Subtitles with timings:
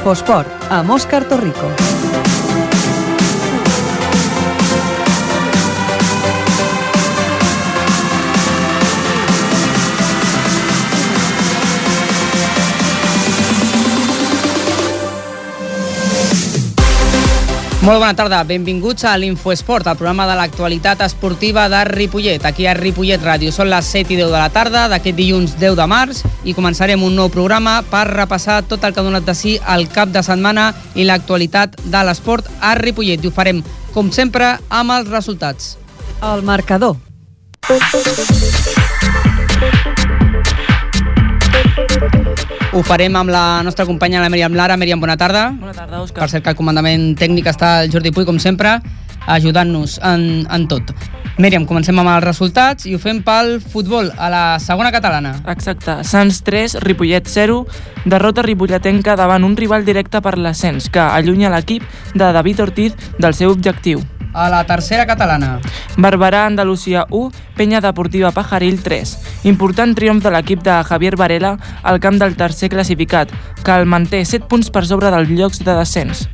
[0.00, 1.99] Infosport, amb Òscar Torrico.
[17.90, 22.74] Molt bona tarda, benvinguts a l'Infoesport, el programa de l'actualitat esportiva de Ripollet, aquí a
[22.78, 23.50] Ripollet Ràdio.
[23.50, 27.02] Són les 7 i 10 de la tarda d'aquest dilluns 10 de març i començarem
[27.02, 30.22] un nou programa per repassar tot el que ha donat de si el cap de
[30.22, 33.26] setmana i l'actualitat de l'esport a Ripollet.
[33.26, 33.58] I ho farem,
[33.90, 35.74] com sempre, amb els resultats.
[36.22, 36.94] El marcador.
[42.70, 44.76] Ho farem amb la nostra companya, la Mèriam Lara.
[44.78, 45.48] Mèriam, bona tarda.
[45.58, 46.22] Bona tarda, Òscar.
[46.22, 48.76] Per cert que el comandament tècnic està el Jordi Puy, com sempre,
[49.26, 50.92] ajudant-nos en, en tot.
[51.42, 55.34] Mèriam, comencem amb els resultats i ho fem pel futbol a la segona catalana.
[55.50, 55.98] Exacte.
[56.06, 57.64] Sants 3, Ripollet 0,
[58.04, 61.82] derrota ripolletenca davant un rival directe per l'ascens que allunya l'equip
[62.14, 64.06] de David Ortiz del seu objectiu.
[64.32, 65.60] A la tercera catalana.
[65.96, 69.16] Barberà, Andalusia 1, Penya Deportiva Pajaril 3.
[69.50, 73.32] Important triomf de l'equip de Javier Varela al camp del tercer classificat,
[73.64, 76.28] que el manté 7 punts per sobre dels llocs de descens.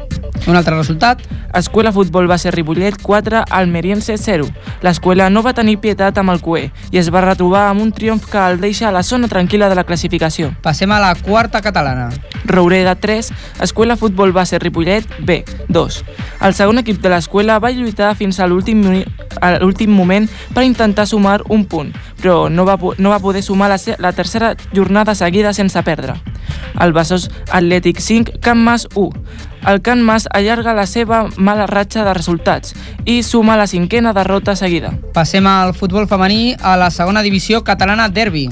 [0.46, 1.22] Un altre resultat.
[1.56, 4.46] Escuela Futbol va ser Ripollet 4, Almeriense 0.
[4.84, 8.28] L'escuela no va tenir pietat amb el cué i es va retrobar amb un triomf
[8.30, 10.52] que el deixa a la zona tranquil·la de la classificació.
[10.62, 12.10] Passem a la quarta catalana.
[12.44, 13.32] Roureda 3,
[13.64, 16.04] Escuela Futbol va ser Ripollet B, 2.
[16.46, 17.85] El segon equip de l'escuela va lluitar
[18.16, 23.42] fins a l'últim moment per intentar sumar un punt, però no va, no va poder
[23.42, 26.16] sumar la, la tercera jornada seguida sense perdre.
[26.80, 29.10] El Besòs Atlètic 5, Can Mas 1.
[29.66, 34.54] El Can Mas allarga la seva mala ratxa de resultats i suma la cinquena derrota
[34.56, 34.92] seguida.
[35.14, 38.48] Passem al futbol femení a la segona divisió catalana Derby.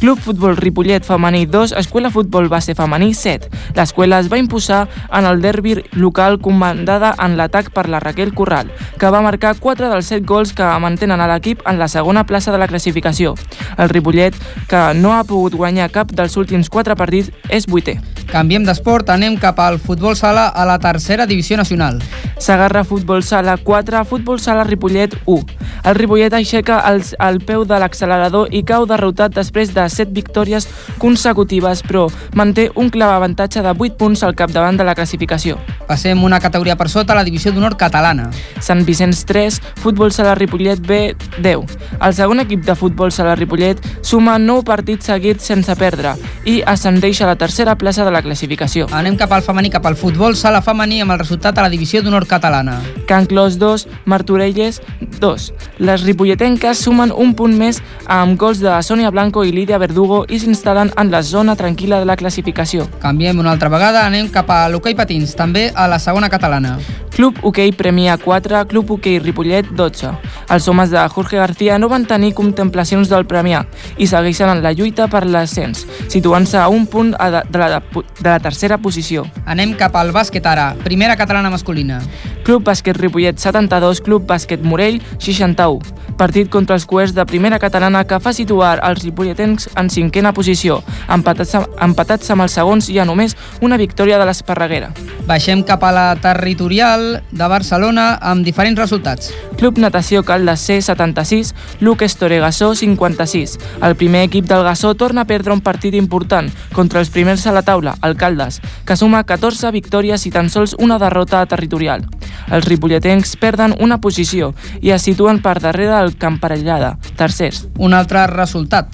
[0.00, 3.50] Club Futbol Ripollet Femení 2, Escuela Futbol Base Femení 7.
[3.76, 8.70] L'escuela es va imposar en el derbi local comandada en l'atac per la Raquel Corral,
[8.96, 12.48] que va marcar 4 dels 7 gols que mantenen a l'equip en la segona plaça
[12.48, 13.34] de la classificació.
[13.76, 14.32] El Ripollet,
[14.72, 17.98] que no ha pogut guanyar cap dels últims 4 partits, és vuitè.
[18.32, 22.00] Canviem d'esport, anem cap al futbol sala a la tercera divisió nacional.
[22.40, 25.44] Sagarra Futbol Sala 4, Futbol Sala Ripollet 1.
[25.84, 30.68] El Ripollet aixeca el, el peu de l'accelerador i cau derrotat després de 7 victòries
[30.98, 35.58] consecutives, però manté un clar avantatge de 8 punts al capdavant de la classificació.
[35.88, 38.30] Passem una categoria per sota a la divisió d'honor catalana.
[38.60, 41.76] Sant Vicenç 3, Futbol Sala Ripollet B 10.
[42.00, 46.14] El segon equip de Futbol Sala Ripollet suma 9 partits seguits sense perdre
[46.48, 48.86] i ascendeix a la tercera plaça de la classificació.
[48.96, 52.02] Anem cap al femení, cap al futbol sala femení amb el resultat a la divisió
[52.02, 52.78] d'honor catalana.
[53.08, 54.80] Can Clos 2, Martorelles
[55.20, 55.50] 2.
[55.82, 60.38] Les ripolletenques sumen un punt més amb gols de Sònia Blanco i Lídia Verdugo i
[60.38, 62.86] s'instal·len en la zona tranquil·la de la classificació.
[63.02, 66.76] Canviem una altra vegada, anem cap a l'hoquei patins, també a la segona catalana.
[67.10, 70.12] Club Hoquei Premià 4, Club Hoquei Ripollet 12.
[70.54, 73.64] Els homes de Jorge García no van tenir contemplacions del Premià
[73.98, 78.38] i segueixen en la lluita per l'ascens, situant-se a un punt de, la, de la
[78.40, 79.26] tercera posició.
[79.44, 82.00] Anem cap al bàsquet ara, primera catalana masculina.
[82.46, 85.99] Club Bàsquet Ripollet 72, Club Bàsquet Morell 61.
[86.20, 90.82] Partit contra els coers de primera catalana que fa situar els ripolletens en cinquena posició,
[91.08, 93.32] empatats, empatats amb els segons i a només
[93.64, 94.90] una victòria de l'Esparreguera.
[95.24, 99.32] Baixem cap a la territorial de Barcelona amb diferents resultats.
[99.56, 103.56] Club Natació Caldes C 76, Luc Estore Gassó 56.
[103.80, 107.56] El primer equip del Gassó torna a perdre un partit important contra els primers a
[107.56, 112.04] la taula, el Caldes, que suma 14 victòries i tan sols una derrota territorial.
[112.50, 117.66] Els ripolletens perden una posició i es situen per darrere del Camparellada, tercers.
[117.78, 118.88] Un altre resultat.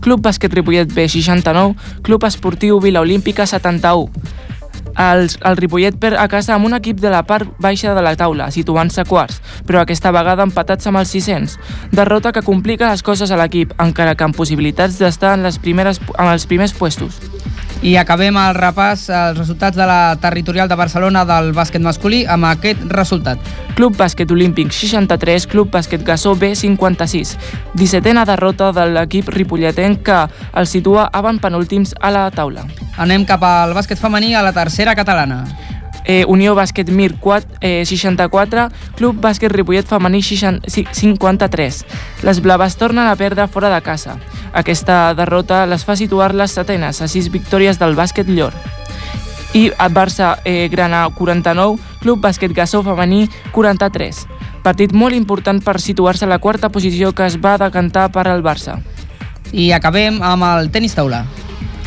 [0.00, 4.10] Club Bàsquet Ripollet B 69, Club Esportiu Vila Olímpica 71.
[4.98, 8.16] El, el Ripollet perd a casa amb un equip de la part baixa de la
[8.18, 11.56] taula, situant-se quarts, però aquesta vegada empatats amb els 600.
[11.92, 16.00] Derrota que complica les coses a l'equip, encara que amb possibilitats d'estar en, les primeres,
[16.16, 17.20] en els primers puestos.
[17.80, 22.44] I acabem el repàs als resultats de la territorial de Barcelona del bàsquet masculí amb
[22.50, 23.40] aquest resultat.
[23.78, 27.38] Club Bàsquet Olímpic 63, Club Bàsquet Gassó B 56.
[27.80, 30.20] 17a derrota de l'equip ripolletenc que
[30.52, 32.66] el situa avant penúltims a la taula.
[33.00, 35.46] Anem cap al bàsquet femení a la tercera catalana.
[36.04, 41.84] Eh, Unió Bàsquet Mir 4, eh, 64, Club Bàsquet Ripollet Femení 60, 53.
[42.22, 44.16] Les blaves tornen a perdre fora de casa.
[44.52, 48.54] Aquesta derrota les fa situar les setenes a 6 victòries del bàsquet Llor.
[49.52, 54.26] I Barça eh, Grana 49, Club Bàsquet Gassó Femení 43.
[54.62, 58.44] Partit molt important per situar-se a la quarta posició que es va decantar per al
[58.46, 58.78] Barça.
[59.52, 61.24] I acabem amb el tenis taula.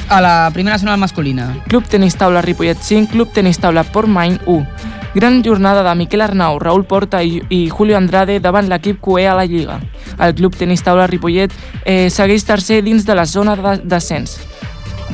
[0.09, 1.57] A la primera nacional masculina.
[1.67, 4.67] Club Tenis Taula Ripollet 5, Club Tenis Taula Portmany 1.
[5.15, 9.35] Gran jornada de Miquel Arnau, Raül Porta i, i Julio Andrade davant l'equip QE a
[9.37, 9.79] la Lliga.
[10.17, 11.53] El Club Tenis Taula Ripollet
[11.85, 14.39] eh, segueix tercer dins de la zona de descens.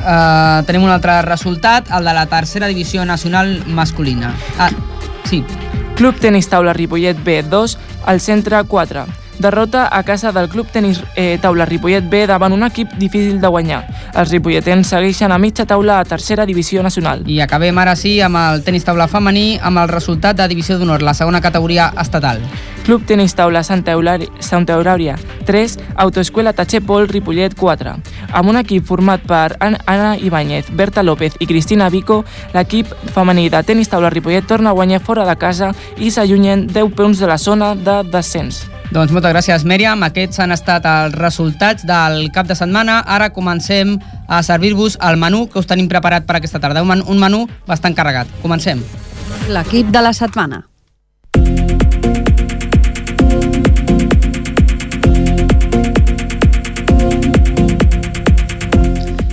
[0.00, 4.32] Uh, tenim un altre resultat, el de la tercera divisió nacional masculina.
[4.58, 4.70] Ah,
[5.28, 5.44] sí.
[5.96, 7.76] Club Tenis Taula Ripollet B2,
[8.06, 9.04] al centre 4.
[9.40, 13.48] Derrota a casa del Club Tenis eh, Taula Ripollet B davant un equip difícil de
[13.48, 13.86] guanyar.
[14.12, 17.22] Els ripolletens segueixen a mitja taula a tercera divisió nacional.
[17.24, 21.00] I acabem ara sí amb el tenis taula femení amb el resultat de divisió d'honor,
[21.00, 22.42] la segona categoria estatal.
[22.84, 25.16] Club Tenis Taula Santa, Eulària, Santa Eulària
[25.46, 27.94] 3, Autoescuela Tachepol Ripollet 4.
[28.32, 33.62] Amb un equip format per Anna Ibáñez, Berta López i Cristina Vico, l'equip femení de
[33.64, 37.38] tenis taula Ripollet torna a guanyar fora de casa i s'allunyen 10 punts de la
[37.38, 38.66] zona de descens.
[38.90, 40.00] Doncs moltes gràcies, Mèriam.
[40.02, 42.98] Aquests han estat els resultats del cap de setmana.
[43.06, 43.94] Ara comencem
[44.26, 46.82] a servir-vos el menú que us tenim preparat per aquesta tarda.
[46.82, 48.26] Un, menú bastant carregat.
[48.42, 48.82] Comencem.
[49.46, 50.64] L'equip de la setmana.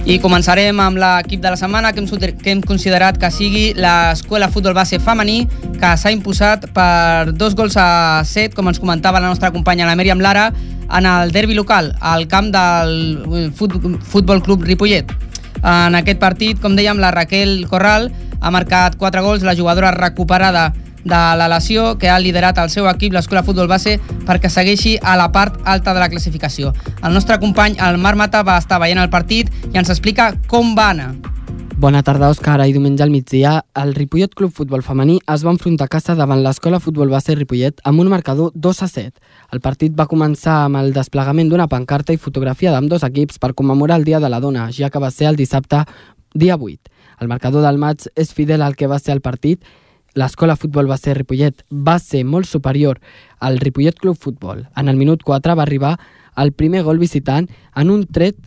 [0.08, 5.02] I començarem amb l'equip de la setmana que hem, considerat que sigui l'escola futbol base
[5.04, 5.42] femení
[5.82, 9.98] que s'ha imposat per dos gols a set, com ens comentava la nostra companya la
[10.00, 10.54] Mèriam Lara,
[10.88, 15.12] en el derbi local, al camp del Futbol Club Ripollet.
[15.60, 18.08] En aquest partit, com dèiem, la Raquel Corral
[18.40, 20.70] ha marcat quatre gols, la jugadora recuperada
[21.04, 23.98] de lesió que ha liderat el seu equip, l'Escola Futbol Base,
[24.28, 26.74] perquè segueixi a la part alta de la classificació.
[27.04, 30.76] El nostre company, el Marc Mata, va estar veient el partit i ens explica com
[30.78, 31.16] va anar.
[31.78, 32.56] Bona tarda, Òscar.
[32.60, 36.42] Ahir diumenge al migdia, el Ripollet Club Futbol Femení es va enfrontar a casa davant
[36.42, 39.22] l'Escola Futbol Base Ripollet amb un marcador 2 a 7.
[39.54, 43.54] El partit va començar amb el desplegament d'una pancarta i fotografia d'amb dos equips per
[43.54, 45.84] commemorar el Dia de la Dona, ja que va ser el dissabte,
[46.34, 46.90] dia 8.
[47.22, 49.62] El marcador del maig és fidel al que va ser el partit
[50.18, 53.00] l'escola futbol va ser Ripollet va ser molt superior
[53.40, 54.66] al Ripollet Club Futbol.
[54.76, 55.98] En el minut 4 va arribar
[56.38, 58.38] el primer gol visitant en un tret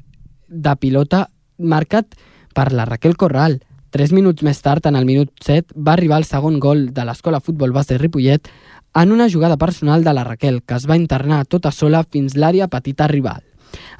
[0.48, 1.28] de pilota
[1.58, 2.16] marcat
[2.54, 3.60] per la Raquel Corral.
[3.90, 7.40] Tres minuts més tard, en el minut 7, va arribar el segon gol de l'escola
[7.40, 8.50] futbol base Ripollet
[8.94, 12.68] en una jugada personal de la Raquel, que es va internar tota sola fins l'àrea
[12.68, 13.42] petita rival.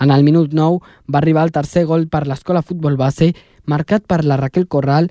[0.02, 3.32] En el minut 9 va arribar el tercer gol per l'escola futbol base,
[3.66, 5.10] marcat per la Raquel Corral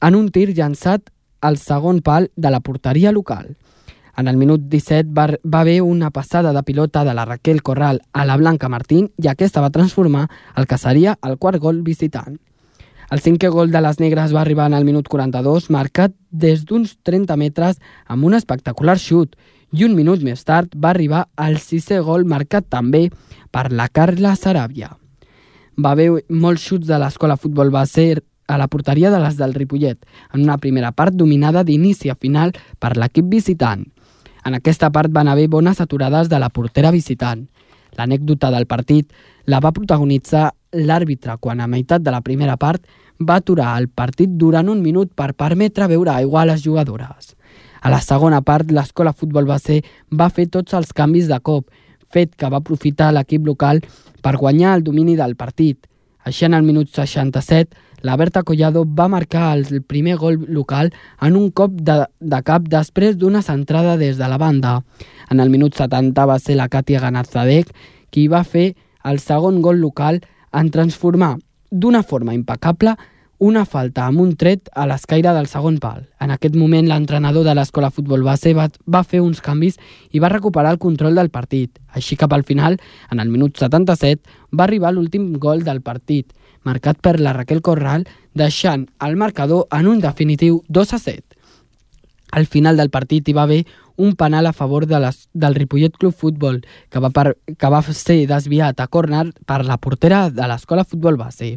[0.00, 1.10] en un tir llançat
[1.40, 3.56] al segon pal de la porteria local.
[4.16, 8.02] En el minut 17 va, va haver una passada de pilota de la Raquel Corral
[8.12, 12.40] a la Blanca Martín i aquesta va transformar el que seria el quart gol visitant.
[13.10, 16.98] El cinquè gol de les negres va arribar en el minut 42, marcat des d'uns
[17.06, 19.36] 30 metres amb un espectacular xut,
[19.72, 23.08] i un minut més tard va arribar el sisè gol marcat també
[23.52, 24.90] per la Carla Saràbia.
[25.78, 28.08] Va haver molts xuts de l'escola futbol base
[28.48, 30.00] a la porteria de les del Ripollet,
[30.34, 33.84] en una primera part dominada d'inici a final per l'equip visitant.
[34.44, 37.44] En aquesta part van haver bones aturades de la portera visitant.
[37.98, 39.12] L'anècdota del partit
[39.46, 42.82] la va protagonitzar l'àrbitre quan a meitat de la primera part
[43.20, 47.34] va aturar el partit durant un minut per permetre veure aigua a les jugadores.
[47.80, 51.68] A la segona part, l'escola futbol base va fer tots els canvis de cop,
[52.10, 53.82] fet que va aprofitar l'equip local
[54.22, 55.86] per guanyar el domini del partit.
[56.24, 61.36] Així, en el minut 67, la Berta Collado va marcar el primer gol local en
[61.36, 64.82] un cop de, de cap després d'una centrada des de la banda.
[65.30, 67.74] En el minut 70 va ser la Katia Ganarzadek
[68.10, 68.74] qui va fer
[69.04, 71.36] el segon gol local en transformar
[71.70, 72.96] d'una forma impecable
[73.38, 76.02] una falta amb un tret a l'escaire del segon pal.
[76.20, 79.78] En aquest moment, l'entrenador de l'escola futbol base va, va fer uns canvis
[80.10, 81.78] i va recuperar el control del partit.
[81.94, 82.80] Així cap al final,
[83.12, 84.26] en el minut 77,
[84.58, 86.34] va arribar l'últim gol del partit,
[86.68, 88.06] marcat per la Raquel Corral,
[88.36, 91.24] deixant el marcador en un definitiu 2 a 7.
[92.30, 93.64] Al final del partit hi va haver
[93.98, 97.80] un penal a favor de les, del Ripollet Club Futbol, que va, per, que va
[97.82, 101.56] ser desviat a córner per la portera de l'escola futbol base.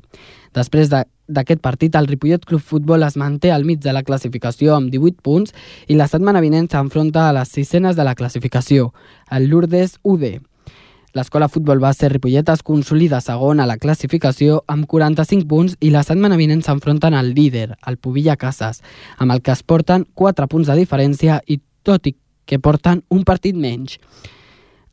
[0.57, 4.73] Després d'aquest de, partit, el Ripollet Club Futbol es manté al mig de la classificació
[4.75, 5.53] amb 18 punts
[5.87, 8.89] i la setmana vinent s'enfronta a les sisenes de la classificació,
[9.29, 10.41] el Lourdes UD.
[11.11, 16.05] L'escola futbol base Ripollet es consolida segon a la classificació amb 45 punts i la
[16.07, 18.79] setmana vinent s'enfronten al líder, el Pubilla Casas,
[19.17, 22.15] amb el que es porten 4 punts de diferència i tot i
[22.47, 23.99] que porten un partit menys.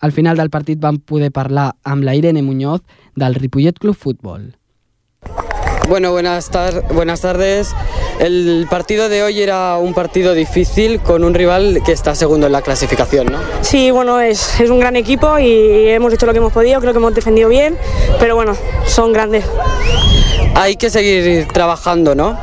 [0.03, 2.83] Al final del partit vam poder parlar amb la Irene Muñoz
[3.15, 4.58] del Ripollet Club Futbol.
[5.89, 7.75] Bueno, buenas, tar buenas tardes.
[8.19, 12.53] El partido de hoy era un partido difícil con un rival que está segundo en
[12.53, 13.39] la clasificación, ¿no?
[13.63, 16.93] Sí, bueno, es, es un gran equipo y hemos hecho lo que hemos podido, creo
[16.93, 17.77] que hemos defendido bien,
[18.21, 18.55] pero bueno,
[18.87, 19.47] son grandes.
[20.55, 22.39] hay que seguir trabajando, ¿no?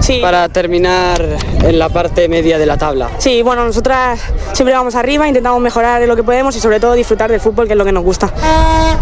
[0.00, 0.20] Sí.
[0.22, 1.22] Para terminar
[1.62, 3.10] en la parte media de la tabla.
[3.18, 4.20] Sí, bueno, nosotras
[4.52, 7.74] siempre vamos arriba, intentamos mejorar lo que podemos y sobre todo disfrutar del fútbol, que
[7.74, 8.32] es lo que nos gusta.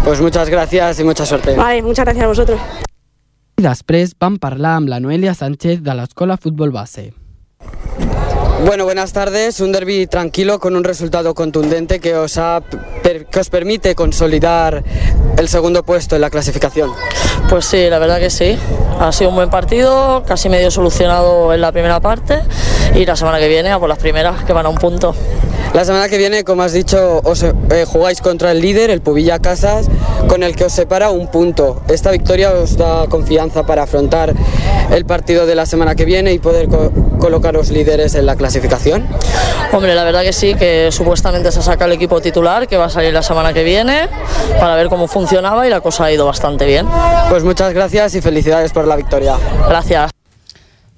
[0.03, 1.55] Pues muchas gracias y mucha suerte.
[1.55, 2.59] Vale, muchas gracias a vosotros.
[3.53, 7.11] I després vam parlar amb la Noelia Sánchez de l'Escola Futbol Base.
[8.65, 9.59] Bueno, buenas tardes.
[9.59, 12.61] Un derby tranquilo con un resultado contundente que os, ha,
[13.33, 14.83] que os permite consolidar
[15.37, 16.91] el segundo puesto en la clasificación.
[17.49, 18.57] Pues sí, la verdad que sí.
[18.99, 22.39] Ha sido un buen partido, casi medio solucionado en la primera parte
[22.95, 25.15] y la semana que viene a por las primeras que van a un punto.
[25.73, 27.53] La semana que viene, como has dicho, os eh,
[27.87, 29.87] jugáis contra el líder, el Pubilla Casas,
[30.27, 31.81] con el que os separa un punto.
[31.87, 34.31] Esta victoria os da confianza para afrontar
[34.91, 36.91] el partido de la semana que viene y poder co-
[37.23, 39.07] colocaros líderes en la clasificación.
[39.71, 42.89] Hombre, la verdad que sí, que supuestamente se saca el equipo titular que va a
[42.89, 44.09] salir la semana que viene
[44.59, 46.85] para ver cómo funcionaba y la cosa ha ido bastante bien.
[47.29, 49.37] Pues muchas gracias y felicidades por la victoria.
[49.69, 50.11] Gracias.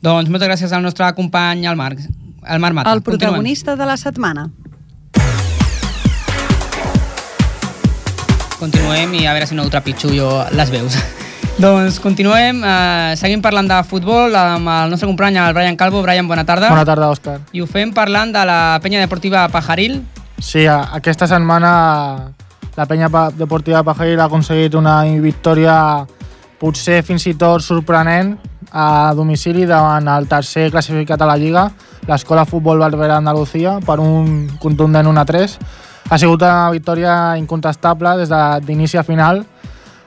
[0.01, 2.91] Doncs moltes gràcies al nostre company, el Marc, el Marc Mata.
[2.94, 3.20] El Continuem.
[3.20, 4.50] protagonista de la setmana.
[8.60, 10.10] Continuem i a veure si no ho trepitjo
[10.58, 10.98] les veus.
[11.58, 16.02] Doncs continuem, eh, seguim parlant de futbol amb el nostre company, el Brian Calvo.
[16.04, 16.70] Brian, bona tarda.
[16.70, 17.40] Bona tarda, Òscar.
[17.54, 20.02] I ho fem parlant de la penya deportiva Pajaril.
[20.40, 22.32] Sí, aquesta setmana
[22.76, 23.08] la penya
[23.38, 26.06] deportiva Pajaril ha aconseguit una victòria
[26.60, 28.36] potser fins i tot sorprenent
[28.72, 31.70] a domicili davant el tercer classificat a la Lliga,
[32.08, 35.58] l'Escola Futbol Barberà Andalucía, per un contundent 1 a 3.
[36.10, 39.46] Ha sigut una victòria incontestable des de- d'inici a final.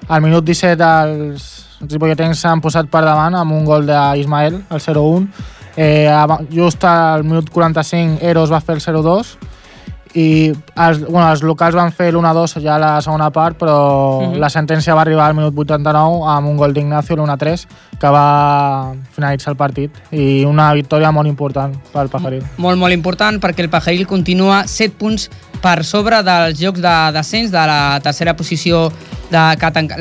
[0.06, 1.48] Al minut 17 els
[1.90, 5.28] ripolletens s'han posat per davant amb un gol d'Ismael, el 0-1.
[5.76, 6.08] Eh,
[6.50, 9.36] just al minut 45 Eros va fer el 0-2
[10.18, 14.38] i els, bueno, els locals van fer l'1-2 ja a la segona part, però Mhm.
[14.40, 17.66] la sentència va arribar al minut 89 amb un gol d'Ignacio, l'1-3,
[17.98, 19.94] que va finalitzar el partit.
[20.14, 22.46] I una victòria molt important pel Pajaril.
[22.56, 25.28] Molt, molt important perquè el Pajaril continua 7 punts
[25.58, 28.86] per sobre dels jocs de descens de la tercera posició
[29.28, 29.42] de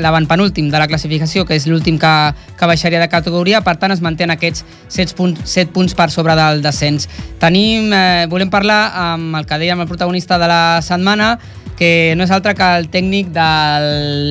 [0.00, 2.12] l'avantpenúltim de la classificació, que és l'últim que,
[2.56, 4.64] que baixaria de categoria, per tant es mantén aquests
[4.94, 7.08] 7 punts, 7 punts per sobre del descens.
[7.42, 11.34] Tenim, eh, volem parlar amb el que dèiem el protagonista de la setmana,
[11.78, 13.48] que no és altre que el tècnic de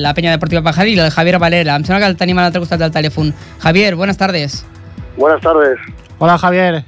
[0.04, 1.76] la penya deportiva Pajaril, el Javier Valera.
[1.76, 3.32] Em sembla que el tenim a l'altre costat del telèfon.
[3.64, 4.64] Javier, buenas tardes.
[5.16, 5.78] Buenas tardes.
[6.18, 6.84] Hola Javier.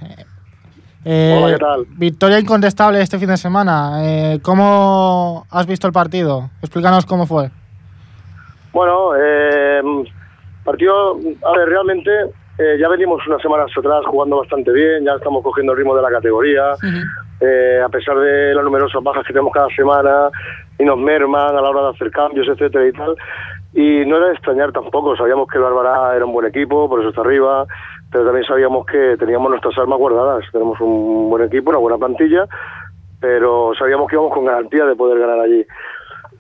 [1.05, 1.87] Eh, Hola, ¿qué tal?
[1.97, 4.00] Victoria incontestable este fin de semana.
[4.02, 6.50] Eh, ¿Cómo has visto el partido?
[6.61, 7.50] Explícanos cómo fue.
[8.73, 9.81] Bueno, eh,
[10.62, 12.11] partido, a ver, realmente
[12.59, 16.02] eh, ya venimos unas semanas atrás jugando bastante bien, ya estamos cogiendo el ritmo de
[16.02, 16.62] la categoría,
[17.40, 20.30] eh, a pesar de las numerosas bajas que tenemos cada semana
[20.78, 23.16] y nos merman a la hora de hacer cambios, etcétera y tal.
[23.73, 27.11] Y no era de extrañar tampoco, sabíamos que el era un buen equipo, por eso
[27.11, 27.66] está arriba,
[28.11, 32.47] pero también sabíamos que teníamos nuestras armas guardadas, tenemos un buen equipo, una buena plantilla,
[33.20, 35.64] pero sabíamos que íbamos con garantía de poder ganar allí.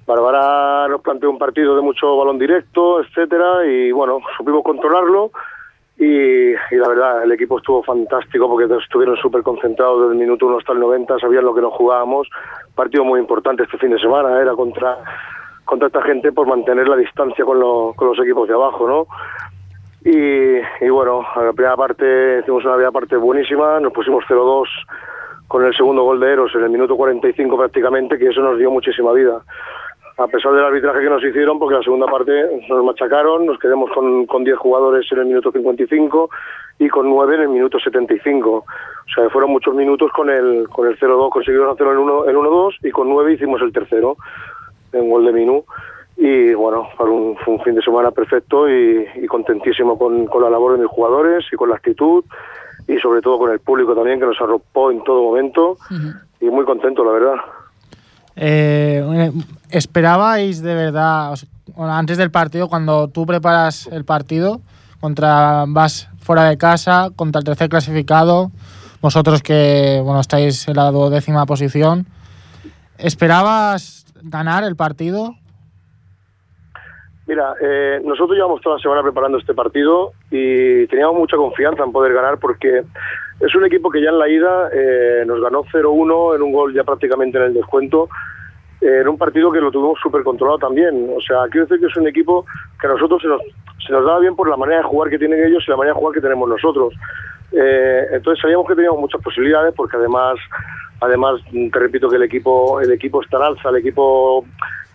[0.06, 5.30] Bárbara nos planteó un partido de mucho balón directo, etcétera, y bueno, supimos controlarlo.
[6.02, 10.56] Y, la verdad, el equipo estuvo fantástico porque estuvieron súper concentrados desde el minuto 1
[10.56, 12.26] hasta el 90, sabían lo que nos jugábamos.
[12.74, 14.96] Partido muy importante este fin de semana, era contra,
[15.66, 19.06] contra esta gente por mantener la distancia con, lo- con los equipos de abajo, ¿no?
[20.02, 24.64] Y, y bueno, a la primera parte hicimos una primera parte buenísima, nos pusimos 0-2
[25.48, 28.70] con el segundo gol de Eros en el minuto 45 prácticamente, que eso nos dio
[28.70, 29.42] muchísima vida.
[30.20, 32.30] A pesar del arbitraje que nos hicieron, porque la segunda parte
[32.68, 36.28] nos machacaron, nos quedamos con, con 10 jugadores en el minuto 55
[36.78, 38.50] y con 9 en el minuto 75.
[38.50, 38.64] O
[39.14, 42.74] sea, fueron muchos minutos con el, con el 0-2, conseguimos hacerlo en 1 en 1-2
[42.82, 44.18] y con 9 hicimos el tercero,
[44.92, 45.64] en gol de Minú.
[46.18, 50.42] Y bueno, fue un, fue un fin de semana perfecto y, y contentísimo con, con
[50.42, 52.22] la labor de mis jugadores y con la actitud
[52.86, 55.78] y sobre todo con el público también que nos arropó en todo momento
[56.40, 57.36] y muy contento, la verdad.
[58.36, 59.32] Eh,
[59.70, 61.34] ¿Esperabais de verdad,
[61.76, 64.60] antes del partido, cuando tú preparas el partido,
[65.00, 68.50] contra vas fuera de casa, contra el tercer clasificado,
[69.00, 72.06] vosotros que bueno estáis en la duodécima posición,
[72.98, 75.34] ¿esperabas ganar el partido?
[77.30, 81.92] Mira, eh, nosotros llevamos toda la semana preparando este partido y teníamos mucha confianza en
[81.92, 82.82] poder ganar porque
[83.38, 86.74] es un equipo que ya en la ida eh, nos ganó 0-1 en un gol
[86.74, 88.08] ya prácticamente en el descuento.
[88.80, 91.08] Eh, era un partido que lo tuvimos súper controlado también.
[91.16, 92.44] O sea, quiero decir que es un equipo
[92.80, 93.40] que a nosotros se nos,
[93.86, 95.94] se nos daba bien por la manera de jugar que tienen ellos y la manera
[95.94, 96.94] de jugar que tenemos nosotros.
[97.52, 100.36] Eh, entonces sabíamos que teníamos muchas posibilidades porque además,
[101.00, 104.44] además te repito que el equipo, el equipo está en alza, el equipo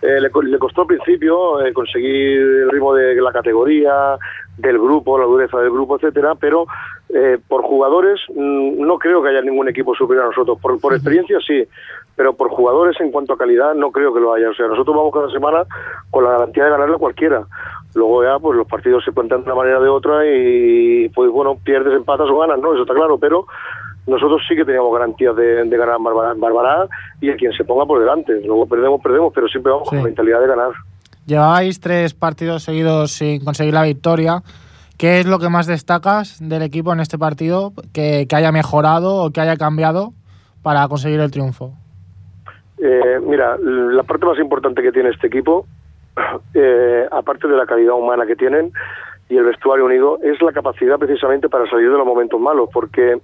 [0.02, 4.18] eh, le, le costó al principio eh, conseguir el ritmo de la categoría,
[4.58, 6.66] del grupo, la dureza del grupo, etcétera, pero
[7.10, 10.60] eh, por jugadores mm, no creo que haya ningún equipo superior a nosotros.
[10.62, 11.64] Por, por experiencia sí,
[12.16, 14.50] pero por jugadores en cuanto a calidad no creo que lo haya.
[14.50, 15.64] O sea, nosotros vamos cada semana
[16.10, 17.46] con la garantía de ganarle a cualquiera.
[17.94, 21.30] Luego ya, pues los partidos se cuentan de una manera o de otra y, pues
[21.32, 22.74] bueno, pierdes, empatas o ganas, ¿no?
[22.74, 23.46] Eso está claro, pero
[24.08, 25.98] nosotros sí que teníamos garantías de, de ganar
[26.38, 26.88] Barbará,
[27.22, 28.42] y a quien se ponga por delante.
[28.46, 30.72] Luego perdemos, perdemos, pero siempre vamos con la mentalidad de ganar.
[31.26, 34.44] Llevabais tres partidos seguidos sin conseguir la victoria.
[34.98, 39.24] ¿Qué es lo que más destacas del equipo en este partido que, que haya mejorado
[39.24, 40.14] o que haya cambiado
[40.62, 41.74] para conseguir el triunfo?
[42.78, 45.66] Eh, mira, la parte más importante que tiene este equipo,
[46.54, 48.72] eh, aparte de la calidad humana que tienen
[49.28, 53.20] y el vestuario unido, es la capacidad precisamente para salir de los momentos malos, porque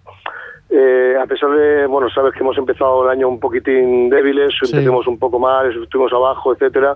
[0.74, 5.06] eh, a pesar de, bueno, sabes que hemos empezado el año un poquitín débiles, empezamos
[5.06, 6.96] un poco mal, estuvimos abajo, etcétera,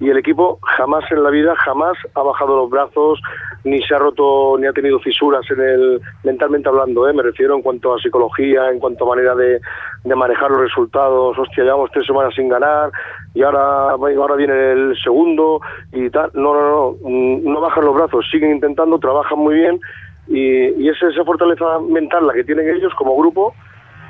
[0.00, 3.20] y el equipo jamás en la vida, jamás ha bajado los brazos,
[3.62, 7.12] ni se ha roto, ni ha tenido fisuras en el, mentalmente hablando, ¿eh?
[7.12, 9.60] me refiero en cuanto a psicología, en cuanto a manera de,
[10.02, 12.90] de manejar los resultados, hostia, llevamos tres semanas sin ganar,
[13.32, 15.60] y ahora, ahora viene el segundo,
[15.92, 19.80] y tal, no, no, no, mm, no bajan los brazos, siguen intentando, trabajan muy bien,
[20.28, 23.54] y, es esa fortaleza mental la que tienen ellos como grupo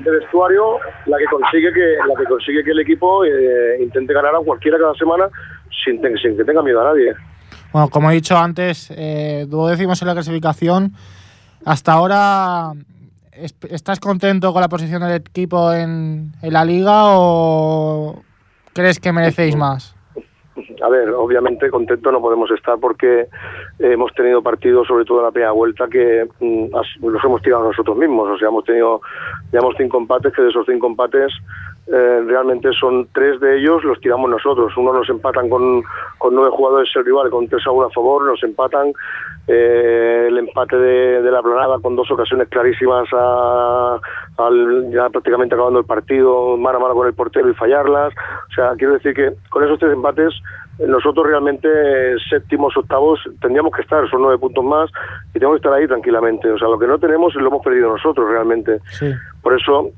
[0.00, 4.34] de vestuario la que consigue que la que consigue que el equipo eh, intente ganar
[4.34, 5.28] a cualquiera cada semana
[5.84, 7.12] sin, sin, que tenga miedo a nadie.
[7.72, 10.92] Bueno, como he dicho antes, eh, decimos en la clasificación.
[11.64, 12.72] Hasta ahora,
[13.70, 18.22] ¿estás contento con la posición del equipo en, en la liga o
[18.74, 19.96] crees que merecéis más?
[20.82, 23.26] A ver, obviamente contento no podemos estar porque
[23.78, 26.66] hemos tenido partidos, sobre todo en la primera vuelta, que mm,
[27.02, 28.28] los hemos tirado nosotros mismos.
[28.28, 29.00] O sea, hemos tenido,
[29.52, 31.32] llevamos cinco empates, que de esos cinco empates
[31.86, 34.74] eh, realmente son tres de ellos los tiramos nosotros.
[34.76, 35.82] Uno nos empatan con,
[36.30, 38.92] nueve jugadores el rival, con tres a uno a favor, nos empatan
[39.46, 45.84] eh, el empate de, la planada con dos ocasiones clarísimas al, ya prácticamente acabando el
[45.84, 48.14] partido, mano a mano con el portero y fallarlas.
[48.50, 50.32] O sea, quiero decir que con esos tres empates
[50.78, 51.68] nosotros realmente
[52.30, 54.90] séptimos, octavos tendríamos que estar, son nueve puntos más
[55.30, 56.50] y tenemos que estar ahí tranquilamente.
[56.50, 58.80] O sea, lo que no tenemos lo hemos perdido nosotros realmente.
[59.44, 59.90] Por eso,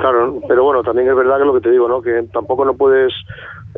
[0.00, 2.00] claro, pero bueno, también es verdad que lo que te digo, ¿no?
[2.00, 3.12] Que tampoco no puedes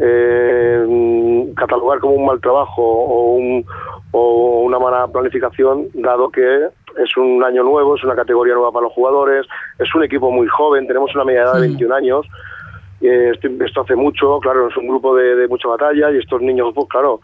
[0.00, 3.66] eh, catalogar como un mal trabajo o, un,
[4.12, 8.84] o una mala planificación, dado que es un año nuevo, es una categoría nueva para
[8.84, 9.44] los jugadores,
[9.80, 12.26] es un equipo muy joven, tenemos una media edad de 21 años
[13.00, 17.20] esto, hace mucho, claro, es un grupo de, mucha batalla y estos niños, pues claro,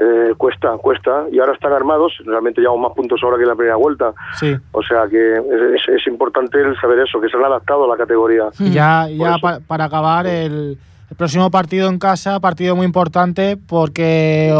[0.00, 3.56] eh, cuesta, cuesta, y ahora están armados, realmente llevamos más puntos ahora que en la
[3.56, 4.12] primera vuelta.
[4.38, 4.54] Sí.
[4.70, 5.34] O sea que
[5.74, 8.44] es, importante el saber eso, que se han adaptado a la categoría.
[8.60, 10.78] Ya, ya para acabar, el,
[11.16, 14.54] próximo partido en casa, partido muy importante porque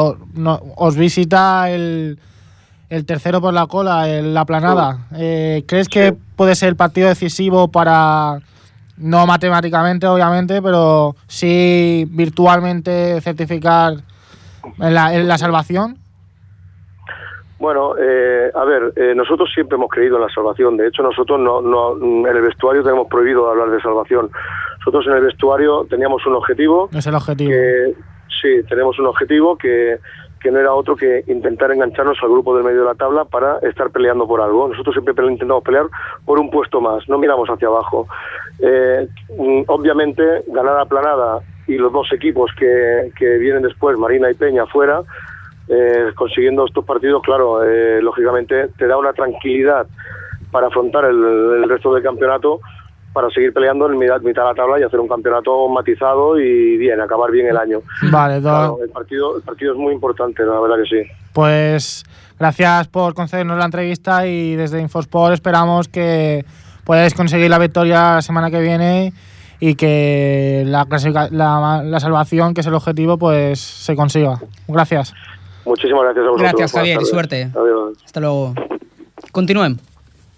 [0.77, 2.19] os, visita el,
[2.89, 5.07] el, tercero por la cola, la planada.
[5.17, 8.41] Eh, ¿Crees que puede ser el partido decisivo para
[8.97, 13.95] no matemáticamente, obviamente, pero sí virtualmente certificar
[14.79, 15.99] en la, salvación?
[17.59, 20.77] Bueno, eh, a ver, eh, nosotros siempre hemos creído en la salvación.
[20.77, 24.31] De hecho, nosotros no, no, en el vestuario tenemos prohibido hablar de salvación.
[24.79, 26.89] Nosotros en el vestuario teníamos un objetivo.
[26.93, 27.53] Es el objetivo.
[28.41, 29.99] sí, tenemos un objetivo que
[30.41, 33.59] que no era otro que intentar engancharnos al grupo del medio de la tabla para
[33.59, 34.69] estar peleando por algo.
[34.69, 35.87] Nosotros siempre intentamos pelear
[36.25, 38.07] por un puesto más, no miramos hacia abajo.
[38.61, 44.31] Eh, mm, obviamente, ganar a Planada y los dos equipos que, que vienen después, Marina
[44.31, 45.03] y Peña, fuera,
[45.69, 49.87] eh, consiguiendo estos partidos, claro, eh, lógicamente te da una tranquilidad
[50.51, 52.61] para afrontar el, el resto del campeonato
[53.13, 56.77] para seguir peleando en mitad, mitad de la tabla y hacer un campeonato matizado y
[56.77, 57.81] bien, acabar bien el año.
[58.11, 61.11] Vale, el, partido, el partido es muy importante, la verdad que sí.
[61.33, 62.05] Pues
[62.39, 66.45] gracias por concedernos la entrevista y desde Infosport esperamos que
[66.85, 69.13] podáis conseguir la victoria la semana que viene y
[69.75, 70.87] que la,
[71.31, 74.41] la, la salvación, que es el objetivo, pues se consiga.
[74.69, 75.15] Gracias.
[75.65, 76.53] Muchísimas gracias a vosotros.
[76.53, 77.43] Gracias, Javier, y suerte.
[77.55, 77.99] Adiós.
[78.05, 78.55] Hasta luego.
[79.33, 79.77] Continuem.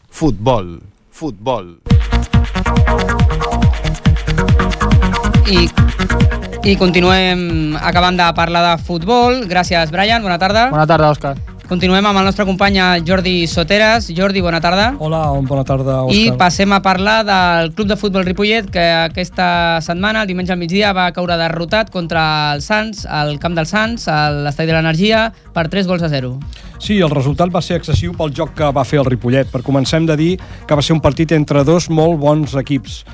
[0.09, 0.83] Futbol.
[1.11, 1.81] Futbol.
[5.47, 5.71] I,
[6.65, 9.47] I continuem acabant de parlar de futbol.
[9.49, 10.23] Gràcies, Brian.
[10.23, 10.71] Bona tarda.
[10.71, 11.37] Bona tarda, Òscar.
[11.71, 14.09] Continuem amb el nostre company Jordi Soteres.
[14.11, 14.89] Jordi, bona tarda.
[14.99, 16.17] Hola, bona tarda, Òscar.
[16.19, 20.59] I passem a parlar del Club de Futbol Ripollet, que aquesta setmana, el diumenge al
[20.59, 22.25] migdia, va caure derrotat contra
[22.57, 26.35] el Sants, al camp del Sants, a l'Estadi de l'Energia, per 3 gols a 0.
[26.83, 29.55] Sí, el resultat va ser excessiu pel joc que va fer el Ripollet.
[29.55, 30.31] Per començar hem de dir
[30.67, 33.05] que va ser un partit entre dos molt bons equips.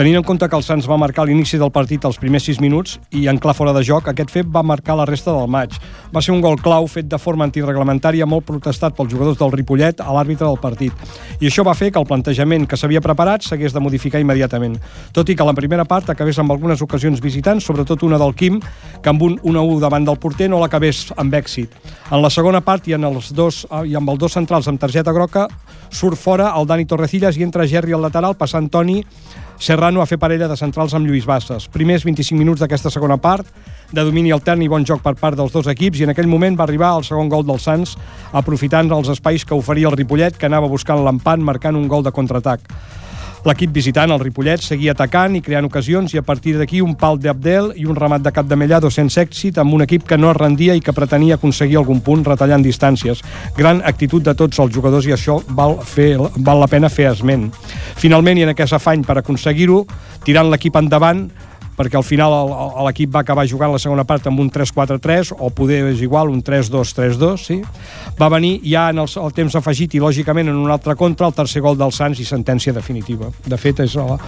[0.00, 2.94] Tenint en compte que el Sants va marcar l'inici del partit als primers 6 minuts
[3.12, 5.74] i en clar fora de joc, aquest fet va marcar la resta del maig.
[6.08, 10.00] Va ser un gol clau fet de forma antireglamentària molt protestat pels jugadors del Ripollet
[10.00, 10.96] a l'àrbitre del partit.
[11.36, 14.78] I això va fer que el plantejament que s'havia preparat s'hagués de modificar immediatament.
[15.12, 18.56] Tot i que la primera part acabés amb algunes ocasions visitants, sobretot una del Quim,
[19.02, 21.76] que amb un 1-1 davant del porter no l'acabés amb èxit.
[22.08, 25.12] En la segona part i, en els dos, i amb els dos centrals amb targeta
[25.12, 25.44] groca
[25.92, 29.02] surt fora el Dani Torrecillas i entra Gerri al lateral passant Toni
[29.60, 31.66] Serrano a fer parella de centrals amb Lluís Bassas.
[31.68, 33.44] Primers 25 minuts d'aquesta segona part,
[33.92, 36.56] de domini altern i bon joc per part dels dos equips, i en aquell moment
[36.56, 37.92] va arribar el segon gol del Sants,
[38.32, 42.14] aprofitant els espais que oferia el Ripollet, que anava buscant l'empat, marcant un gol de
[42.16, 42.64] contraatac.
[43.40, 47.16] L'equip visitant, el Ripollet, seguia atacant i creant ocasions i a partir d'aquí un pal
[47.16, 50.28] d'Abdel i un remat de cap de Mellado sense èxit amb un equip que no
[50.28, 53.22] es rendia i que pretenia aconseguir algun punt retallant distàncies.
[53.56, 57.48] Gran actitud de tots els jugadors i això val, fer, val la pena fer esment.
[57.96, 59.86] Finalment, i en aquest afany per aconseguir-ho,
[60.26, 61.30] tirant l'equip endavant,
[61.80, 62.34] perquè al final
[62.84, 66.42] l'equip va acabar jugant la segona part amb un 3-4-3 o poder és igual, un
[66.44, 67.60] 3-2-3-2 sí?
[68.20, 71.36] va venir ja en el, el temps afegit i lògicament en un altre contra el
[71.36, 74.18] tercer gol del Sants i sentència definitiva de fet és la,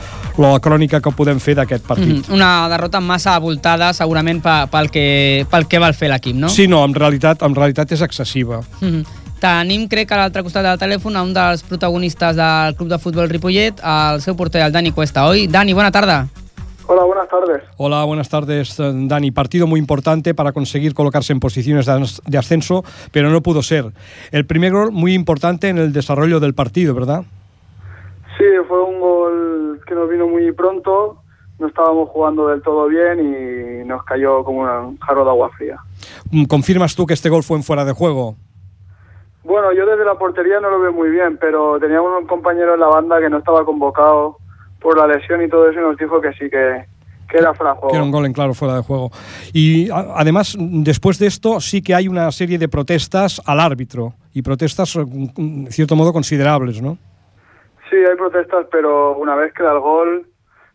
[0.41, 2.35] la crònica que podem fer d'aquest partit mm -hmm.
[2.41, 6.49] una derrota massa avoltada segurament pel que, pel que va fer l'equip no?
[6.49, 9.05] Sí, no, en realitat, en realitat és excessiva mm -hmm.
[9.43, 13.29] Tenim, crec, a l'altre costat del telèfon a un dels protagonistes del club de futbol
[13.29, 15.27] Ripollet, el seu porter, el Dani Cuesta.
[15.27, 16.42] Oi, Dani, bona tarda.
[16.95, 17.63] Hola, buenas tardes.
[17.79, 19.31] Hola, buenas tardes, Dani.
[19.31, 23.87] Partido muy importante para conseguir colocarse en posiciones de ascenso, pero no pudo ser.
[24.31, 27.23] El primer gol muy importante en el desarrollo del partido, ¿verdad?
[28.37, 31.17] Sí, fue un gol que nos vino muy pronto.
[31.59, 35.79] No estábamos jugando del todo bien y nos cayó como un jarro de agua fría.
[36.31, 38.37] Mm, ¿Confirmas tú que este gol fue en fuera de juego?
[39.45, 42.81] Bueno, yo desde la portería no lo veo muy bien, pero teníamos un compañero en
[42.81, 44.42] la banda que no estaba convocado
[44.83, 46.85] por la lesión y todo eso nos dijo que sí, que,
[47.29, 47.91] que era fuera de juego.
[47.91, 49.11] Que era un gol en claro fuera de juego.
[49.53, 54.43] Y además, después de esto, sí que hay una serie de protestas al árbitro y
[54.43, 56.99] protestas, en cierto modo, considerables, ¿no?
[57.89, 60.27] Sí, hay protestas, pero una vez que da el gol,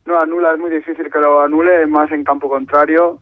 [0.05, 3.19] no anula, es muy difícil que lo anule, más en campo contrario.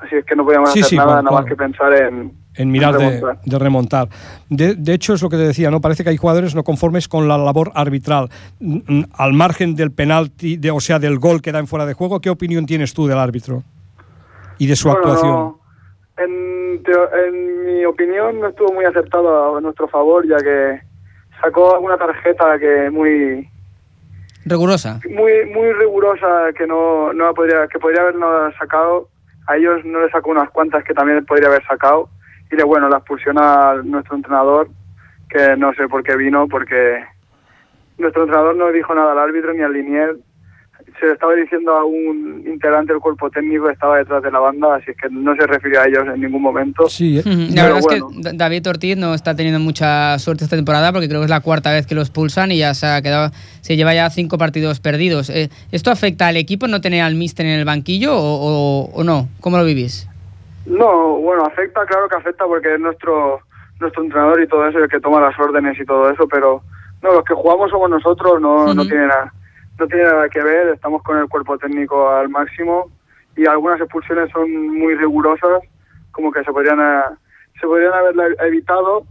[0.00, 1.36] Así es que no podíamos sí, hacer sí, nada, nada claro.
[1.36, 3.38] más que pensar en, en mirar de, remontar.
[3.44, 4.08] de remontar.
[4.48, 5.80] De, de, hecho, es lo que te decía, ¿no?
[5.80, 8.28] Parece que hay jugadores no conformes con la labor arbitral.
[8.60, 11.94] Mm, Al margen del penalti, de, o sea, del gol que da en fuera de
[11.94, 13.62] juego, ¿qué opinión tienes tú del árbitro
[14.58, 15.56] y de su Bueno, actuación?
[16.18, 16.82] en,
[17.26, 20.80] en mi opinión no estuvo muy acertado a nuestro favor, ya que
[21.40, 23.48] sacó alguna tarjeta que muy
[24.46, 25.00] Rigurosa.
[25.10, 29.08] muy muy rigurosa que no, no la podría que podría habernos sacado
[29.48, 32.08] a ellos no le sacó unas cuantas que también podría haber sacado
[32.50, 34.68] y de bueno la expulsión a nuestro entrenador
[35.28, 36.98] que no sé por qué vino porque
[37.98, 40.16] nuestro entrenador no dijo nada al árbitro ni al linier
[41.00, 44.38] se le estaba diciendo a un integrante del cuerpo técnico que estaba detrás de la
[44.38, 47.62] banda así es que no se refirió a ellos en ningún momento Sí, Ujú, La
[47.64, 48.08] Pero verdad bueno.
[48.10, 51.24] es que Da- David Ortiz no está teniendo mucha suerte esta temporada porque creo que
[51.24, 53.32] es la cuarta vez que lo expulsan y ya se ha quedado,
[53.62, 55.28] se lleva ya cinco partidos perdidos.
[55.30, 59.02] Eh, ¿Esto afecta al equipo no tener al míster en el banquillo o, o- o
[59.04, 59.28] no?
[59.40, 60.08] ¿Cómo lo vivís?
[60.66, 63.40] No, bueno, afecta, claro que afecta porque es nuestro
[63.80, 66.62] nuestro entrenador y todo eso el que toma las órdenes y todo eso, pero
[67.02, 69.32] no, los que jugamos somos nosotros, no, no tiene nada,
[69.78, 72.90] no tiene nada que ver, estamos con el cuerpo técnico al máximo
[73.36, 75.62] y algunas expulsiones son muy rigurosas,
[76.10, 76.78] como que se podrían
[77.60, 79.04] se podrían haber evitado,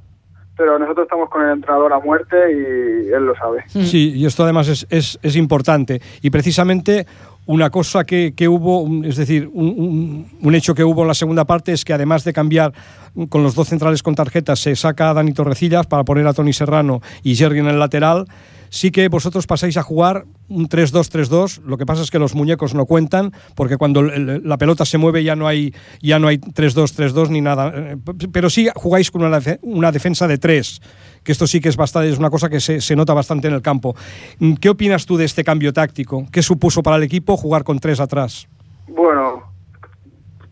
[0.57, 3.63] pero nosotros estamos con el entrenador a muerte y él lo sabe.
[3.67, 6.01] Sí, y esto además es, es, es importante.
[6.21, 7.05] Y precisamente
[7.47, 11.13] una cosa que, que hubo, es decir, un, un- un hecho que hubo en la
[11.13, 12.73] segunda parte es que además de cambiar
[13.29, 16.53] con los dos centrales con tarjetas, se saca a Dani Torrecillas para poner a Tony
[16.53, 18.25] Serrano y Jerry en el lateral.
[18.75, 21.61] Sí que vosotros pasáis a jugar un 3-2-3-2.
[21.63, 25.23] Lo que pasa es que los muñecos no cuentan, porque cuando la pelota se mueve
[25.23, 27.71] ya no hay, ya no hay 3-2-3-2 ni nada.
[27.73, 27.95] Eh,
[28.33, 30.81] Pero sí jugáis con una, defe- una defensa de tres,
[31.23, 33.53] que esto sí que es, bastante, es una cosa que se, se nota bastante en
[33.53, 33.95] el campo.
[34.39, 36.25] Mm, ¿Qué opinas tú de este cambio táctico?
[36.29, 38.45] ¿Qué supuso para el equipo jugar con tres atrás?
[38.89, 39.41] Bueno,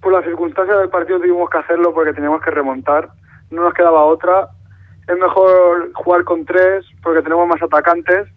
[0.02, 3.10] por las circunstancias del partido tuvimos que hacerlo porque teníamos que remontar.
[3.52, 4.48] No nos quedaba otra.
[5.08, 8.28] Es mejor jugar con tres porque tenemos más atacantes.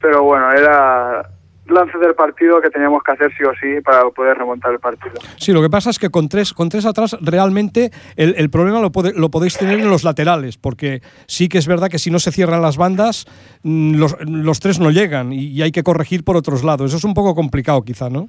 [0.00, 1.30] Pero bueno, era
[1.66, 5.14] lance del partido que teníamos que hacer sí o sí para poder remontar el partido.
[5.38, 8.80] Sí, lo que pasa es que con tres, con tres atrás realmente el, el problema
[8.82, 12.10] lo, pode- lo podéis tener en los laterales, porque sí que es verdad que si
[12.10, 13.24] no se cierran las bandas,
[13.62, 16.90] mm, los, los tres no llegan y, y hay que corregir por otros lados.
[16.90, 18.26] Eso es un poco complicado quizá, ¿no?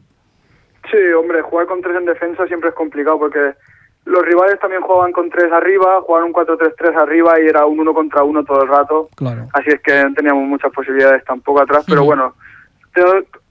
[0.89, 3.53] Sí, hombre, jugar con tres en defensa siempre es complicado porque
[4.05, 7.93] los rivales también jugaban con tres arriba, jugaban un 4-3-3 arriba y era un uno
[7.93, 9.09] contra uno todo el rato.
[9.15, 9.47] Claro.
[9.53, 12.35] Así es que no teníamos muchas posibilidades tampoco atrás, pero bueno,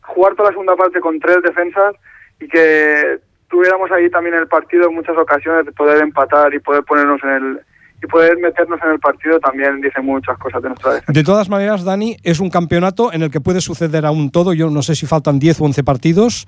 [0.03, 1.97] jugar toda la segunda parte con tres defensas
[2.41, 6.85] y que tuviéramos ahí también el partido en muchas ocasiones de poder empatar y poder
[6.85, 7.61] ponernos en el
[8.03, 11.13] y poder meternos en el partido también dice muchas cosas de nuestra defensa.
[11.13, 14.53] De todas maneras, Dani, es un campeonato en el que puede suceder aún todo.
[14.53, 16.47] Yo no sé si faltan 10 o 11 partidos.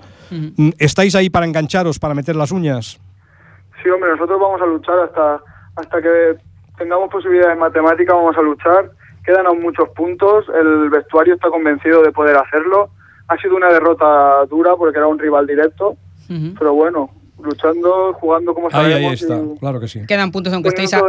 [0.79, 3.01] ¿Estáis ahí para engancharos, para meter las uñas?
[3.83, 5.41] Sí, hombre, nosotros vamos a luchar hasta,
[5.77, 6.37] hasta que
[6.79, 8.91] tengamos posibilidades en matemática, vamos a luchar.
[9.25, 12.91] Quedan aún muchos puntos, el vestuario está convencido de poder hacerlo.
[13.29, 15.97] Ha sido una derrota dura porque era un rival directo,
[16.59, 17.11] pero bueno,
[17.43, 18.99] luchando, jugando como Ahí, sabemos.
[18.99, 20.07] ahí está, y claro que sí.
[20.07, 21.01] Quedan puntos, aunque estéis, a,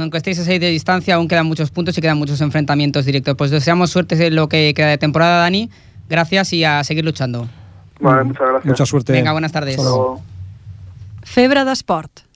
[0.00, 3.36] aunque estéis a 6 de distancia, aún quedan muchos puntos y quedan muchos enfrentamientos directos.
[3.36, 5.70] Pues deseamos suerte en lo que queda de temporada, Dani.
[6.08, 7.46] Gracias y a seguir luchando.
[8.00, 8.64] Vale, muchas gracias.
[8.66, 9.12] Mucha suerte.
[9.12, 9.76] Venga, buenas tardes.
[11.38, 12.27] Febre d'esport.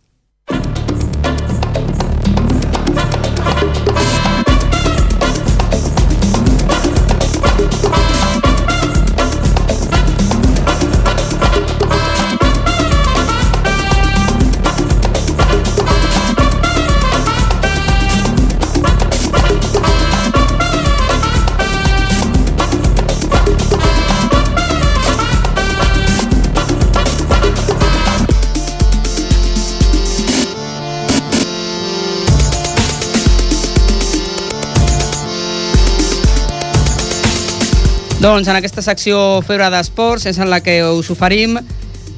[38.23, 41.57] Doncs en aquesta secció Febre d'Esports és en la que us oferim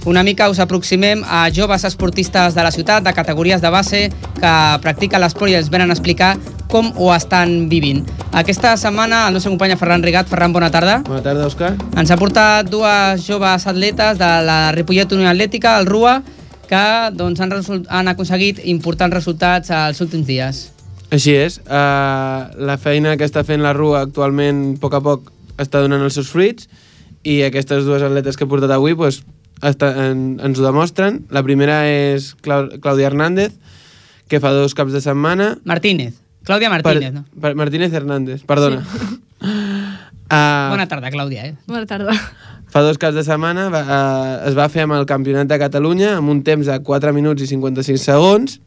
[0.04, 4.00] una mica us aproximem a joves esportistes de la ciutat, de categories de base,
[4.36, 4.50] que
[4.84, 6.34] practiquen l'esport i els venen a explicar
[6.68, 8.04] com ho estan vivint.
[8.36, 10.28] Aquesta setmana el nostre company Ferran Rigat.
[10.28, 10.98] Ferran, bona tarda.
[11.08, 11.72] Bona tarda, Òscar.
[11.96, 16.18] Ens ha portat dues joves atletes de la Ripollet Unió Atlètica, el RUA,
[16.68, 16.86] que
[17.16, 17.56] doncs, han,
[17.88, 20.66] han aconseguit importants resultats als últims dies.
[21.08, 21.62] Així és.
[21.64, 26.02] Uh, la feina que està fent la RUA actualment, a poc a poc, està donant
[26.04, 26.68] els seus fruits
[27.24, 29.22] i aquestes dues atletes que he portat avui pues,
[29.64, 31.22] està, en, ens ho demostren.
[31.32, 33.54] La primera és Clau Clàudia Hernández,
[34.28, 35.54] que fa dos caps de setmana...
[35.64, 36.18] Martínez.
[36.44, 37.40] Clàudia Martínez, per, no?
[37.40, 38.82] Per, Martínez Hernández, perdona.
[38.84, 39.14] Sí.
[39.40, 41.48] Uh, Bona tarda, Clàudia.
[41.48, 41.54] Eh?
[41.66, 42.12] Bona tarda.
[42.74, 46.16] Fa dos caps de setmana va, uh, es va fer amb el Campionat de Catalunya
[46.18, 48.58] amb un temps de 4 minuts i 55 segons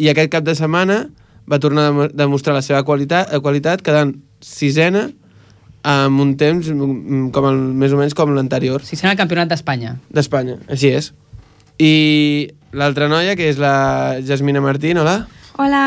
[0.00, 1.02] i aquest cap de setmana
[1.50, 5.10] va tornar a demo- demostrar la seva qualitat, qualitat quedant sisena
[5.82, 8.82] amb un temps mm, com el, més o menys com l'anterior.
[8.84, 9.96] Sisena al Campionat d'Espanya.
[10.12, 11.12] D'Espanya, així és.
[11.80, 15.22] I l'altra noia, que és la Jasmina Martín, hola.
[15.60, 15.84] Hola.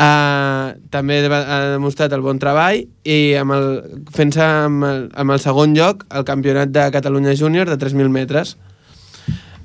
[0.00, 3.66] Uh, també va- ha demostrat el bon treball i amb el,
[4.16, 8.54] fent-se amb, el, amb el segon lloc al Campionat de Catalunya Júnior de 3.000 metres.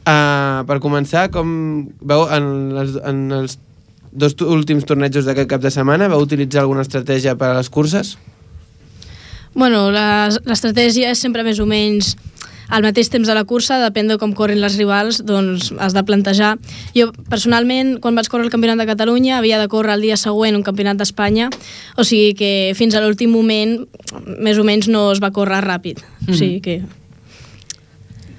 [0.05, 3.55] Uh, per començar, com veu, en els, en els
[4.12, 8.17] dos últims tornejos d'aquest cap de setmana, vau utilitzar alguna estratègia per a les curses?
[9.56, 12.15] Bueno, les- l'estratègia és sempre més o menys
[12.68, 16.02] al mateix temps de la cursa, depèn de com corren les rivals, doncs has de
[16.04, 16.56] plantejar.
[16.98, 20.56] Jo, personalment, quan vaig córrer el Campionat de Catalunya, havia de córrer el dia següent
[20.58, 21.52] un Campionat d'Espanya,
[21.96, 23.86] o sigui que fins a l'últim moment,
[24.41, 26.02] més o menys, no es va córrer ràpid.
[26.28, 26.38] O Mhm.
[26.38, 26.82] sigui que...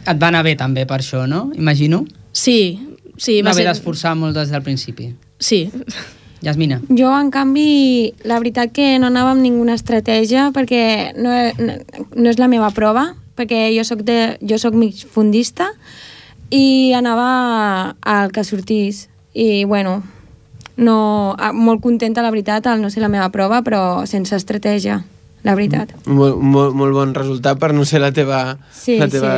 [0.06, 1.52] Et va anar bé també per això, no?
[1.56, 2.04] Imagino.
[2.32, 2.78] Sí,
[3.16, 3.40] sí.
[3.42, 5.14] va va haver ser- d'esforçar molt des del principi.
[5.38, 5.70] Sí.
[6.46, 6.80] Jasmina.
[6.88, 11.78] Jo, en canvi, la veritat que no anava amb ninguna estratègia perquè no, no,
[12.14, 15.72] no és la meva prova, perquè jo sóc, de, jo sóc mig fundista
[16.54, 19.08] i anava al que sortís.
[19.36, 19.98] I, bueno,
[20.76, 25.02] no, ah, molt contenta, la veritat, al no ser la meva prova, però sense estratègia,
[25.44, 25.92] la veritat.
[26.06, 28.58] Molt, molt, molt bon resultat per no ser la teva...
[28.72, 29.34] Sí, la teva...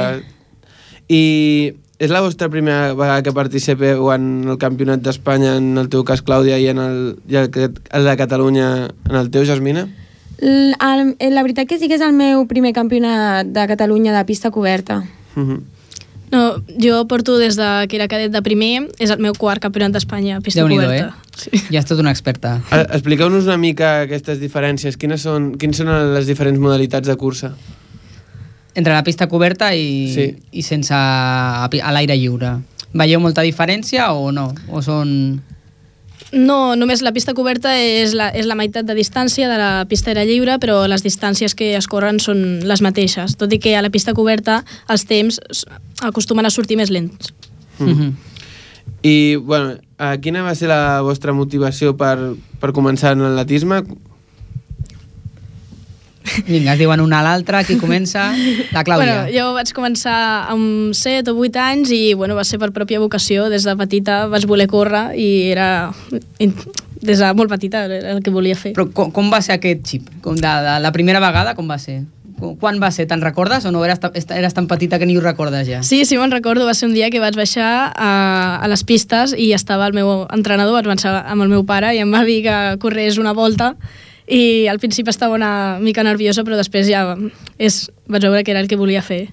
[1.09, 6.04] I és la vostra primera vegada que participeu en el Campionat d'Espanya, en el teu
[6.06, 8.68] cas, Clàudia, i en el, i el, que- el de Catalunya,
[9.11, 9.88] en el teu, Jasmina?
[10.38, 14.24] L el, la veritat que sí que és el meu primer campionat de Catalunya de
[14.24, 15.02] pista coberta.
[15.34, 15.61] Uh -huh.
[16.30, 19.92] No, jo porto des de que era cadet de primer, és el meu quart campionat
[19.92, 21.08] d'Espanya a pista Déu-n'hi-do, eh?
[21.08, 21.16] coberta.
[21.72, 22.61] Ja és tot una experta.
[22.70, 24.96] Eh, Expliqueu-nos una mica aquestes diferències.
[24.96, 27.54] Quines són, quines són les diferents modalitats de cursa?
[28.79, 30.31] Entre la pista coberta i, Sí.
[30.53, 32.59] i sense a, l'aire lliure.
[32.95, 34.53] Veieu molta diferència o no?
[34.71, 35.43] O són...
[36.29, 40.12] No, només la pista coberta és la, és la meitat de distància de la pista
[40.12, 43.81] aire lliure, però les distàncies que es corren són les mateixes, tot i que a
[43.83, 44.61] la pista coberta
[44.93, 45.41] els temps
[46.05, 47.33] acostumen a sortir més lents.
[47.81, 48.12] Mm.
[49.09, 52.19] I, bueno, eh, quina va ser la vostra motivació per,
[52.61, 53.83] per començar en l'atletisme?
[56.47, 58.29] Vinga, es diuen una a l'altra, qui comença?
[58.75, 59.25] La Clàudia.
[59.25, 60.17] Bueno, jo vaig començar
[60.53, 63.49] amb 7 o 8 anys i bueno, va ser per pròpia vocació.
[63.53, 65.71] Des de petita vaig voler córrer i era...
[66.99, 68.73] Des de molt petita era el que volia fer.
[68.75, 70.09] Però com, com va ser aquest xip?
[70.25, 72.01] Com de, de la primera vegada, com va ser?
[72.38, 73.07] Qu- Quan va ser?
[73.11, 73.85] Te'n recordes o no?
[73.87, 73.99] Eres,
[74.35, 75.81] eres tan petita que ni ho recordes ja?
[75.87, 78.11] Sí, sí, me'n recordo, va ser un dia que vaig baixar a,
[78.62, 82.03] a les pistes i estava el meu entrenador, vaig baixar amb el meu pare i
[82.03, 83.77] em va dir que corrés una volta
[84.29, 87.17] i al principi estava una mica nerviosa però després ja
[87.59, 89.29] és, vaig veure que era el que volia fer.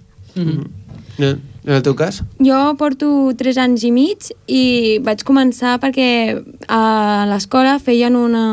[1.19, 2.19] Eh, En el teu cas?
[2.37, 6.37] Jo porto 3 anys i mig i vaig començar perquè
[6.69, 8.43] a l'escola feien una,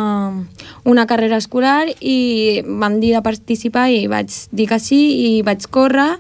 [0.89, 5.69] una carrera escolar i m'han dit de participar i vaig dir que sí i vaig
[5.69, 6.15] córrer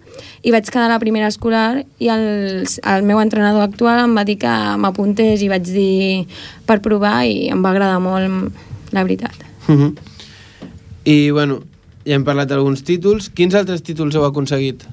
[0.44, 4.28] i vaig quedar a la primera escolar i el, el meu entrenador actual em va
[4.28, 6.26] dir que m'apuntés i vaig dir
[6.68, 8.52] per provar i em va agradar molt,
[8.92, 9.32] la veritat.
[9.64, 10.11] Mhm.
[11.04, 11.60] I, bueno,
[12.06, 13.30] ja hem parlat d'alguns títols.
[13.34, 14.84] Quins altres títols heu aconseguit?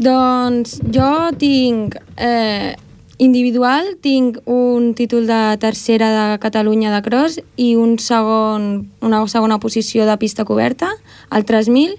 [0.00, 2.72] Doncs jo tinc eh,
[3.20, 9.58] individual, tinc un títol de tercera de Catalunya de cross i un segon, una segona
[9.60, 10.88] posició de pista coberta,
[11.30, 11.98] el 3000,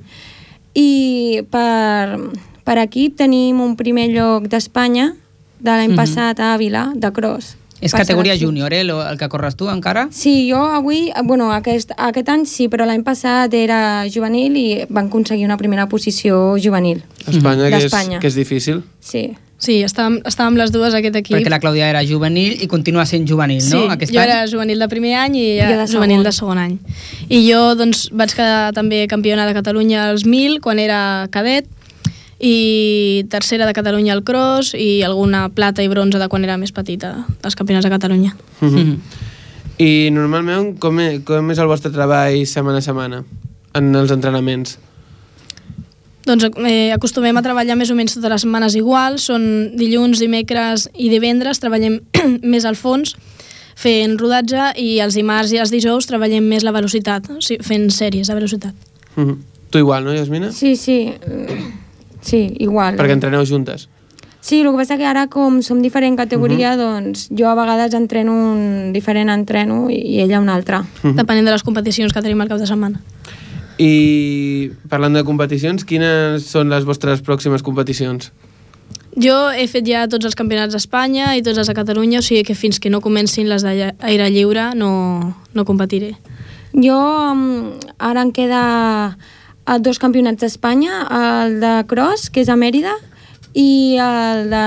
[0.73, 2.17] i per,
[2.65, 5.11] per equip tenim un primer lloc d'Espanya
[5.61, 5.97] de l'any Mhm.
[5.99, 7.55] passat a Àvila, de cross.
[7.81, 10.07] És categoria júnior, eh, el que corres tu encara?
[10.11, 15.07] Sí, jo avui, bueno, aquest, aquest any sí, però l'any passat era juvenil i van
[15.09, 17.01] aconseguir una primera posició juvenil.
[17.27, 18.83] Espanya, que és, que és difícil.
[18.99, 19.31] Sí.
[19.61, 21.35] Sí, estàvem, estàvem les dues aquest equip.
[21.37, 23.91] Perquè la Clàudia era juvenil i continua sent juvenil, Sí, no?
[23.93, 24.25] Aquest jo any?
[24.31, 26.25] era juvenil de primer any i ella de juvenil segon.
[26.25, 26.79] de segon any.
[27.29, 31.69] I jo doncs, vaig quedar també campiona de Catalunya als 1000 quan era cadet
[32.41, 36.73] i tercera de Catalunya al cross i alguna plata i bronze de quan era més
[36.73, 38.35] petita dels campionats de Catalunya.
[38.61, 38.95] Mhm.
[39.77, 43.23] I normalment com, és, com és el vostre treball setmana a setmana
[43.73, 44.77] en els entrenaments?
[46.25, 50.87] Doncs eh, acostumem a treballar més o menys totes les setmanes igual, són dilluns, dimecres
[50.93, 51.99] i divendres, treballem
[52.53, 53.15] més al fons
[53.81, 57.89] fent rodatge i els dimarts i els dijous treballem més la velocitat, o sigui, fent
[57.93, 58.73] sèries de velocitat.
[59.15, 59.37] Mhm.
[59.71, 60.51] Tu igual, no, Yasmina?
[60.51, 61.13] Sí, sí.
[62.21, 62.95] Sí, igual.
[62.99, 63.89] Perquè entreneu juntes.
[64.41, 68.33] Sí, el que passa que ara com som diferent categoria, doncs jo a vegades entreno
[68.33, 70.81] un diferent entreno i, ella un altre.
[71.03, 71.15] Mhm.
[71.15, 73.01] Depenent de les competicions que tenim al cap de setmana.
[73.77, 78.31] I parlant de competicions, quines són les vostres pròximes competicions?
[79.15, 82.43] Jo he fet ja tots els campionats d'Espanya i tots els de Catalunya, o sigui
[82.47, 86.15] que fins que no comencin les d'aire lliure no, no competiré.
[86.73, 86.97] Jo
[87.31, 89.17] um, ara em queda
[89.71, 90.97] a dos campionats d'Espanya,
[91.45, 92.91] el de cross, que és a Mèrida,
[93.55, 94.65] i el de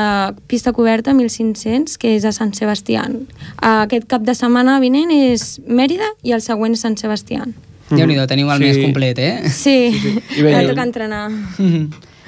[0.48, 3.22] pista coberta 1500, que és a Sant Sebastián.
[3.64, 7.54] Aquest cap de setmana vinent és Mèrida i el següent és Sant Sebastián.
[7.90, 8.64] Déu-n'hi-do, teniu el Sí.
[8.64, 9.48] mes complet, eh?
[9.48, 11.30] Sí, sí, I bé, ara jo- toca entrenar.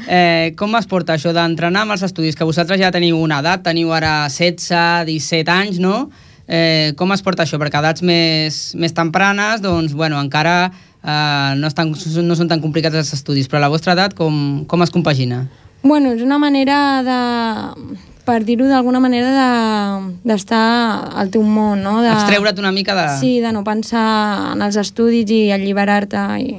[0.08, 2.36] Eh, com es porta això d'entrenar amb els estudis?
[2.36, 6.10] Que vosaltres ja teniu una edat, teniu ara 16, 17 anys, no?
[6.46, 7.58] Eh, com es porta això?
[7.58, 10.70] Perquè a edats més, més tempranes, doncs, bueno, encara
[11.06, 11.94] eh, no, estan,
[12.26, 15.46] no són tan complicats els estudis, però a la vostra edat com, com es compagina?
[15.86, 22.00] Bueno, és una manera de per dir-ho d'alguna manera, de- d'estar al teu món, no?
[22.02, 23.04] De, Extreure't una mica de...
[23.20, 26.56] Sí, de no pensar en els estudis i alliberar-te i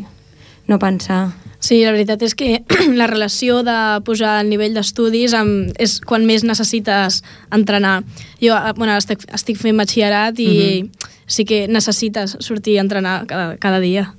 [0.72, 1.34] no pensar.
[1.60, 2.62] Sí, la veritat és que
[2.96, 3.76] la relació de
[4.08, 7.20] posar el nivell d'estudis amb- és quan més necessites
[7.52, 7.98] entrenar.
[8.40, 10.88] Jo eh, bueno, estic, estic fent batxillerat i
[11.28, 14.14] sí que necessites sortir a entrenar cada, cada dia.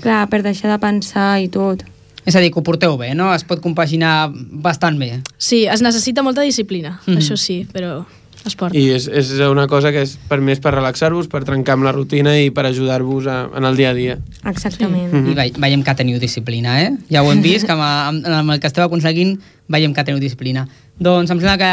[0.00, 1.84] Clar, per deixar de pensar i tot.
[2.28, 3.30] És a dir, que ho porteu bé, no?
[3.34, 5.22] Es pot compaginar bastant bé.
[5.38, 7.16] Sí, es necessita molta disciplina, Mhm.
[7.16, 8.04] això sí, però
[8.48, 8.76] es porta.
[8.76, 11.94] I és, és una cosa que és per més per relaxar-vos, per trencar amb la
[11.94, 14.18] rutina i per ajudar-vos en el dia a dia.
[14.48, 15.14] Exactament.
[15.28, 16.90] I ve veiem que teniu disciplina, eh?
[17.12, 19.36] Ja ho hem vist, que amb, amb, amb el que esteu aconseguint
[19.68, 20.66] veiem que teniu disciplina.
[20.98, 21.70] Doncs em sembla que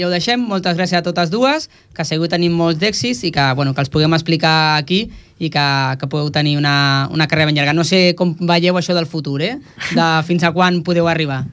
[0.00, 0.40] ja ho deixem.
[0.48, 3.92] Moltes gràcies a totes dues, que segur tenim molts d'èxits i que, bueno, que els
[3.92, 5.04] puguem explicar aquí
[5.42, 5.66] i que,
[6.00, 7.74] que podeu tenir una, una carrera ben llarga.
[7.76, 9.58] No sé com veieu això del futur, eh?
[9.92, 11.44] De fins a quan podeu arribar.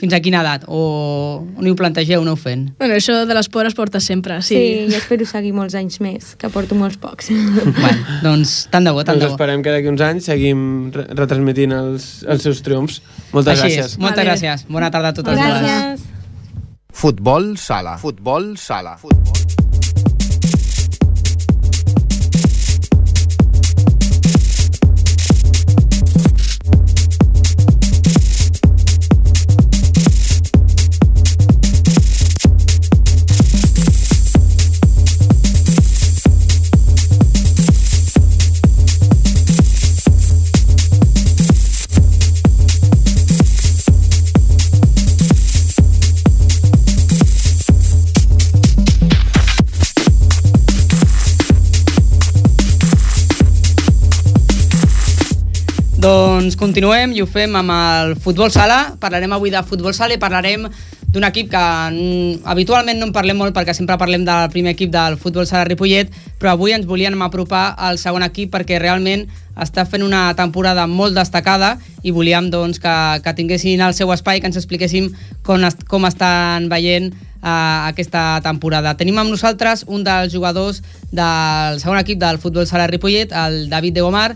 [0.00, 0.62] Fins a quina edat?
[0.66, 2.70] O on ho plantegeu, no ho fent?
[2.80, 4.62] Bueno, això de l'esport es porta sempre, Sí, sí.
[4.88, 7.28] i espero seguir molts anys més, que porto molts pocs.
[7.30, 9.36] Bueno, doncs tant de bo, tant Doncs de bo.
[9.36, 10.62] esperem que d'aquí uns anys seguim
[10.94, 13.02] re retransmitint els, els seus triomfs.
[13.34, 13.92] Moltes Així gràcies.
[13.92, 13.98] És.
[14.00, 14.30] Moltes Vale.
[14.32, 14.64] gràcies.
[14.72, 15.60] Bona tarda a totes dues.
[15.60, 16.08] Gràcies.
[16.92, 17.98] Futbol sala.
[17.98, 18.96] Futbol sala.
[18.98, 19.69] Futbol.
[56.40, 58.94] Doncs continuem i ho fem amb el futbol sala.
[58.96, 60.62] Parlarem avui de futbol sala i parlarem
[61.12, 61.64] d'un equip que
[62.48, 66.08] habitualment no en parlem molt perquè sempre parlem del primer equip del futbol sala Ripollet,
[66.40, 71.12] però avui ens volíem apropar al segon equip perquè realment està fent una temporada molt
[71.18, 75.10] destacada i volíem doncs, que, que tinguessin el seu espai, que ens expliquéssim
[75.44, 78.94] com, est com estan veient uh, aquesta temporada.
[78.96, 80.80] Tenim amb nosaltres un dels jugadors
[81.12, 84.30] del segon equip del futbol sala Ripollet, el David de Gomar.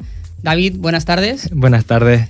[0.45, 1.49] David, buenas tardes.
[1.55, 2.29] Buenas tardes.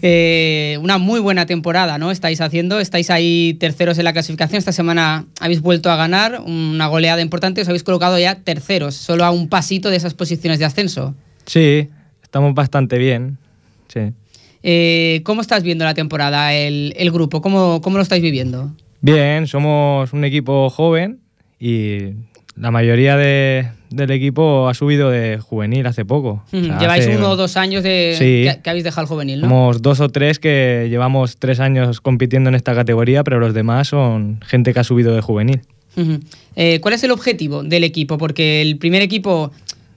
[0.00, 2.12] Eh, una muy buena temporada, ¿no?
[2.12, 4.58] Estáis haciendo, estáis ahí terceros en la clasificación.
[4.58, 9.24] Esta semana habéis vuelto a ganar una goleada importante, os habéis colocado ya terceros, solo
[9.24, 11.16] a un pasito de esas posiciones de ascenso.
[11.44, 11.88] Sí,
[12.22, 13.36] estamos bastante bien.
[13.88, 14.12] Sí.
[14.62, 17.42] Eh, ¿Cómo estás viendo la temporada, el, el grupo?
[17.42, 18.70] ¿Cómo, ¿Cómo lo estáis viviendo?
[19.00, 21.18] Bien, somos un equipo joven
[21.58, 22.12] y
[22.54, 26.44] la mayoría de, del equipo ha subido de juvenil hace poco.
[26.52, 28.24] Mm, o sea, Lleváis hace, uno o dos años de Sí.
[28.54, 29.48] que, que habéis dejado el juvenil, ¿no?
[29.48, 33.88] Somos dos o tres que llevamos tres años compitiendo en esta categoría, pero los demás
[33.88, 35.60] son gente que ha subido de juvenil.
[36.56, 38.18] Eh, ¿Cuál es el objetivo del equipo?
[38.18, 39.50] Porque el primer equipo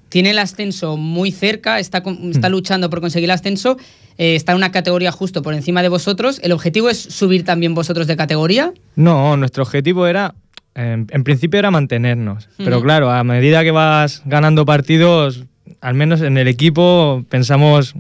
[0.07, 3.77] tiene el ascenso muy cerca, está, está luchando por conseguir el ascenso,
[4.17, 6.39] eh, está en una categoría justo por encima de vosotros.
[6.43, 8.73] ¿El objetivo es subir también vosotros de categoría?
[8.95, 10.33] No, nuestro objetivo era,
[10.79, 15.43] en, en principio era mantenernos, pero claro, a medida que vas ganando partidos,
[15.81, 17.93] al menos en el equipo pensamos...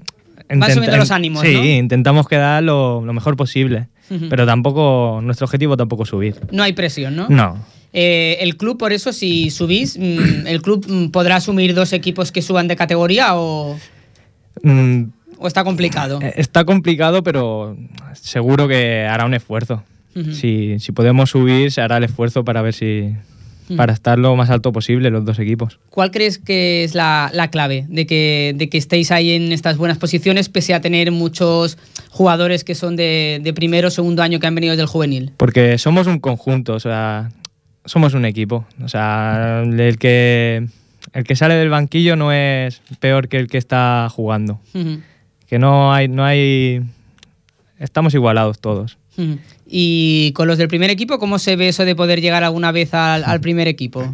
[0.51, 1.63] Van subiendo los ánimos, Sí, ¿no?
[1.63, 3.87] intentamos quedar lo, lo mejor posible,
[4.29, 6.35] pero tampoco, nuestro objetivo tampoco es subir.
[6.51, 7.27] No hay presión, ¿no?
[7.29, 7.63] No.
[7.93, 12.31] Eh, el club, por eso, si subís, mm, ¿el club mm, podrá asumir dos equipos
[12.31, 13.77] que suban de categoría o,
[14.63, 15.03] Mm,
[15.37, 16.19] o está complicado?
[16.21, 17.77] Eh, Está complicado, pero
[18.13, 19.83] seguro que hará un esfuerzo.
[20.33, 23.13] Si, si podemos subir, se hará el esfuerzo para ver si.
[23.77, 25.79] Para estar lo más alto posible los dos equipos.
[25.91, 29.77] ¿Cuál crees que es la, la clave de que, de que estéis ahí en estas
[29.77, 31.77] buenas posiciones, pese a tener muchos
[32.09, 35.33] jugadores que son de, de primero o segundo año que han venido del juvenil?
[35.37, 37.29] Porque somos un conjunto, o sea,
[37.85, 38.65] somos un equipo.
[38.83, 40.67] O sea, el que,
[41.13, 44.59] el que sale del banquillo no es peor que el que está jugando.
[45.47, 46.81] Que no hay, no hay.
[47.79, 48.97] Estamos igualados todos.
[49.67, 52.93] Y con los del primer equipo, ¿cómo se ve eso de poder llegar alguna vez
[52.93, 54.11] al, al primer equipo?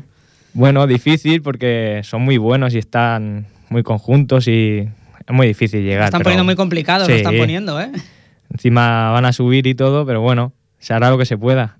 [0.53, 4.79] Bueno, difícil porque son muy buenos y están muy conjuntos y
[5.27, 5.99] es muy difícil llegar.
[5.99, 7.91] Lo están pero- poniendo muy complicado, lo están poniendo, ¿eh?
[8.51, 11.77] Encima van a subir y todo, pero bueno, se hará lo que se pueda.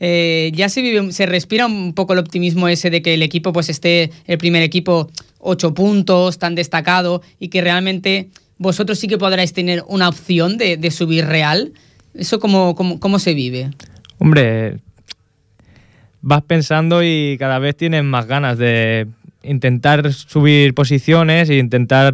[0.00, 3.52] Eh, ya se vive, se respira un poco el optimismo ese de que el equipo
[3.52, 9.18] pues esté, el primer equipo, ocho puntos, tan destacado, y que realmente vosotros sí que
[9.18, 11.72] podráis tener una opción de, de subir real.
[12.18, 13.70] ¿Eso cómo, cómo, cómo se vive?
[14.18, 14.78] Hombre,
[16.22, 19.06] vas pensando y cada vez tienes más ganas de
[19.42, 22.12] intentar subir posiciones e intentar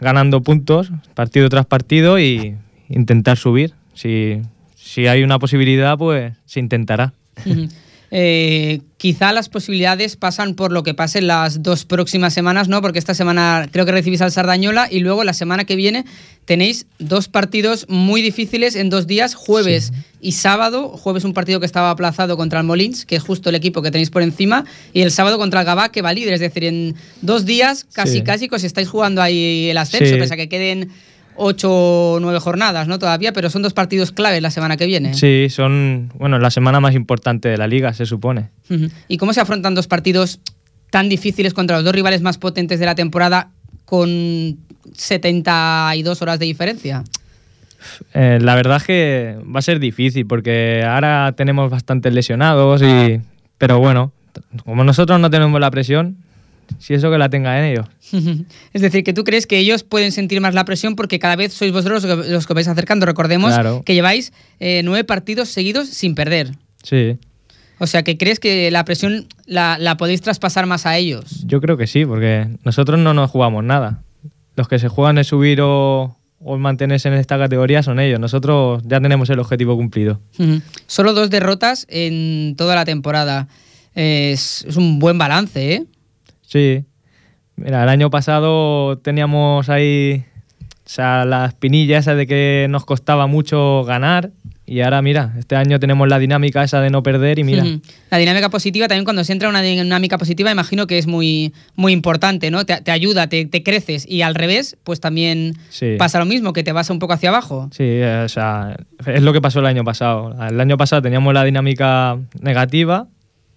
[0.00, 2.56] ganando puntos partido tras partido y
[2.88, 3.72] intentar subir.
[3.94, 4.42] Si,
[4.74, 7.14] si hay una posibilidad, pues se intentará.
[8.16, 12.80] Eh, quizá las posibilidades pasan por lo que pase en las dos próximas semanas, ¿no?
[12.80, 16.04] Porque esta semana creo que recibís al Sardañola y luego la semana que viene
[16.44, 20.90] tenéis dos partidos muy difíciles en dos días, jueves y sábado.
[20.90, 23.90] Jueves un partido que estaba aplazado contra el Molins, que es justo el equipo que
[23.90, 26.34] tenéis por encima, y el sábado contra el Gabá, que va líder.
[26.34, 28.22] Es decir, en dos días casi Sí.
[28.22, 30.20] casi que os estáis jugando ahí el ascenso, Sí.
[30.20, 30.90] pese a que queden
[31.36, 32.98] ocho o nueve jornadas, ¿no?
[32.98, 35.14] Todavía, pero son dos partidos claves la semana que viene.
[35.14, 38.50] Sí, son, bueno, la semana más importante de la liga, se supone.
[39.08, 40.40] ¿Y cómo se afrontan dos partidos
[40.90, 43.50] tan difíciles contra los dos rivales más potentes de la temporada
[43.84, 44.58] con
[44.94, 47.04] 72 horas de diferencia?
[48.14, 53.20] Eh, la verdad es que va a ser difícil porque ahora tenemos bastantes lesionados y
[53.58, 54.12] pero bueno,
[54.64, 56.16] como nosotros no tenemos la presión,
[56.78, 57.86] si eso que la tenga en ellos.
[58.72, 61.52] Es decir, que tú crees que ellos pueden sentir más la presión porque cada vez
[61.52, 63.06] sois vosotros los que, los que vais acercando.
[63.06, 63.82] Recordemos Claro.
[63.84, 66.52] que lleváis eh, nueve partidos seguidos sin perder.
[66.82, 67.16] Sí,
[67.78, 71.44] O sea, que crees que la presión la, la podéis traspasar más a ellos.
[71.46, 74.02] yo creo que sí, porque nosotros no nos jugamos nada.
[74.56, 78.20] Los que se juegan el subir o, o mantenerse en esta categoría son ellos.
[78.20, 80.20] Nosotros ya tenemos el objetivo cumplido.
[80.86, 83.48] Solo dos derrotas en toda la temporada.
[83.96, 85.84] Es, es un buen balance, ¿eh?
[86.46, 86.84] Sí.
[87.56, 90.24] Mira, el año pasado teníamos ahí
[90.86, 94.30] o sea, la espinilla esa de que nos costaba mucho ganar
[94.66, 97.64] y ahora mira, este año tenemos la dinámica esa de no perder y mira.
[98.10, 101.52] La dinámica positiva, también cuando se entra en una dinámica positiva, imagino que es muy,
[101.76, 102.64] muy importante, ¿no?
[102.66, 105.96] Te, te ayuda, te, te creces y al revés, pues también Sí.
[105.98, 107.68] pasa lo mismo, que te vas un poco hacia abajo.
[107.72, 108.76] Sí, eh, o sea,
[109.06, 110.34] es lo que pasó el año pasado.
[110.48, 113.06] El año pasado teníamos la dinámica negativa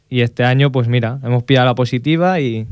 [0.09, 2.67] y este año, pues mira, hemos pillado la positiva y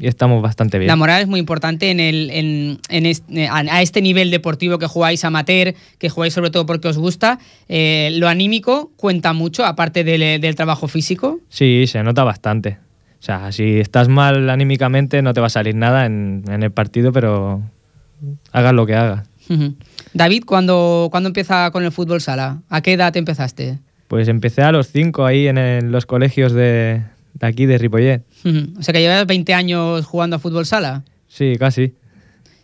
[0.00, 0.88] estamos bastante bien.
[0.88, 4.86] La moral es muy importante en el, en, en este, a este nivel deportivo que
[4.86, 7.38] jugáis amateur, que jugáis sobre todo porque os gusta.
[7.68, 11.40] Eh, lo anímico cuenta mucho, aparte del, del trabajo físico.
[11.48, 12.78] Sí, se nota bastante.
[13.18, 16.70] O sea, si estás mal anímicamente no te va a salir nada en, en el
[16.70, 17.62] partido, pero
[18.52, 19.28] hagas lo que hagas.
[20.12, 22.62] David, ¿cuándo, ¿cuándo empieza con el fútbol sala?
[22.68, 23.78] ¿A qué edad empezaste?
[24.08, 27.02] Pues empecé a los cinco ahí en el- los colegios de,
[27.34, 28.22] de aquí, de Ripollet.
[28.78, 31.02] O sea que llevas 20 años jugando a fútbol sala.
[31.28, 31.94] Sí, casi.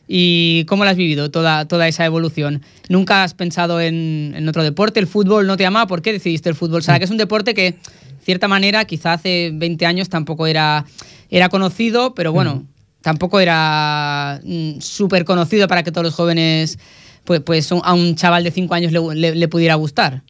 [0.08, 2.62] ¿Y cómo lo has vivido toda, toda esa evolución?
[2.88, 5.00] ¿Nunca has pensado en, en otro deporte?
[5.00, 5.86] ¿El fútbol no te llamaba?
[5.86, 6.98] ¿Por qué decidiste el fútbol sala?
[6.98, 7.78] Que es un deporte que, de
[8.24, 10.84] cierta manera, quizá hace 20 años tampoco era,
[11.30, 12.66] era conocido, pero bueno,
[13.00, 16.78] tampoco era mm, súper conocido para que todos los jóvenes,
[17.24, 20.22] pues, pues a un chaval de 5 años le, le- le pudiera gustar.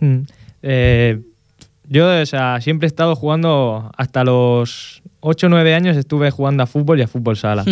[0.00, 0.18] Mm.
[0.62, 1.20] Eh,
[1.88, 6.62] yo, o sea, siempre he estado jugando hasta los 8 o 9 años estuve jugando
[6.62, 7.64] a fútbol y a fútbol sala.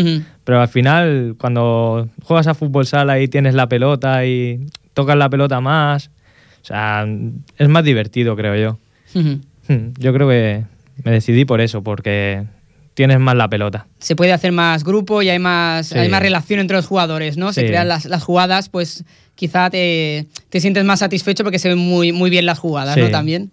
[0.45, 5.29] Pero al final, cuando juegas a fútbol sala y tienes la pelota y tocas la
[5.29, 6.11] pelota más,
[6.63, 7.07] o sea,
[7.59, 8.79] es más divertido, creo yo.
[9.21, 9.41] Ujú.
[9.69, 10.65] Mm, Yo creo que
[11.05, 12.45] me decidí por eso, porque
[12.95, 13.87] tienes más la pelota.
[13.99, 15.99] se puede hacer más grupo y hay más, Sí.
[15.99, 17.53] hay más relación entre los jugadores, ¿no?
[17.53, 19.05] Se crean las, las jugadas, pues
[19.35, 23.09] quizá te, te sientes más satisfecho porque se ven muy, muy bien las jugadas, ¿no?
[23.11, 23.51] También.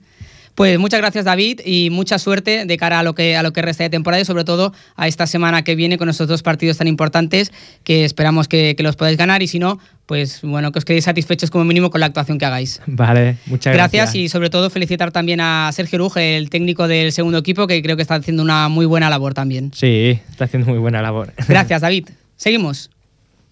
[0.59, 3.61] Pues muchas gracias David y mucha suerte de cara a lo que a lo que
[3.61, 6.75] resta de temporada y sobre todo a esta semana que viene con estos dos partidos
[6.75, 7.53] tan importantes
[7.85, 11.05] que esperamos que, que los podáis ganar y si no, pues bueno, que os quedéis
[11.05, 12.81] satisfechos como mínimo con la actuación que hagáis.
[12.87, 14.15] Vale, muchas Gracias, gracias.
[14.15, 17.95] y sobre todo felicitar también a Sergio Ruge, el técnico del segundo equipo, que creo
[17.95, 19.71] que está haciendo una muy buena labor también.
[19.73, 21.31] Sí, está haciendo muy buena labor.
[21.47, 22.09] Gracias, David.
[22.35, 22.89] Seguimos.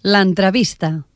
[0.02, 1.06] L'entrevista.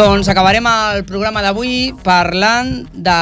[0.00, 3.16] Doncs acabarem el programa d'avui parlant de...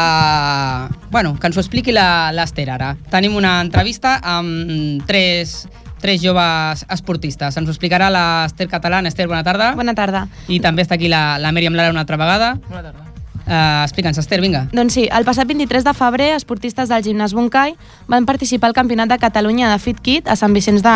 [1.10, 2.92] Bueno, que ens ho expliqui la- l'Ester ara.
[3.10, 5.64] Tenim una entrevista amb tres,
[5.98, 7.56] tres joves esportistes.
[7.58, 9.08] Ens ho explicarà l'Ester Catalán.
[9.10, 9.72] Ester, bona tarda.
[9.74, 10.28] Bona tarda.
[10.46, 12.52] I també està aquí la, la Míriam Lara una altra vegada.
[12.68, 13.06] Bona tarda.
[13.48, 14.68] Uh, Explica'ns, Ester, vinga.
[14.70, 17.74] Doncs sí, el passat 23 de febrer, esportistes del gimnàs Boncai
[18.06, 20.94] van participar al Campionat de Catalunya de Fit Kit a Sant Vicenç de,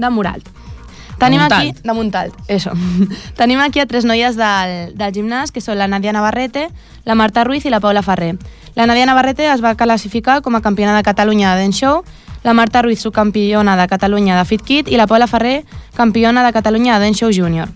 [0.00, 0.48] de Moralt.
[1.26, 1.62] Tenim Montalt.
[1.70, 1.80] aquí...
[1.82, 2.72] De Montalt, eso.
[3.36, 6.68] Tenim aquí a tres noies del, del gimnàs, que són la Nadia Navarrete,
[7.04, 8.36] la Marta Ruiz i la Paula Ferrer.
[8.74, 12.02] La Nadia Navarrete es va classificar com a campiona de Catalunya de Dance Show,
[12.42, 15.64] la Marta Ruiz subcampiona de Catalunya de Fit Kit i la Paula Ferrer
[15.94, 17.68] campiona de Catalunya de Dance Show Junior.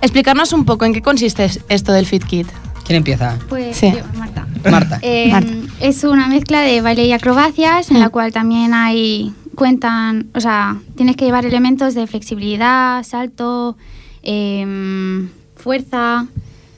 [0.00, 2.46] Explicarnos un poco en qué consiste esto del Fit Kit.
[2.84, 3.36] ¿Quién empieza?
[3.48, 3.92] Pues Sí.
[3.92, 4.46] yo, Marta.
[4.70, 4.98] Marta.
[5.02, 5.32] Eh,
[5.80, 10.76] Es una mezcla de baile y acrobacias en la cual también hay cuentan, o sea,
[10.94, 13.76] tienes que llevar elementos de flexibilidad, salto,
[14.22, 16.26] em, fuerza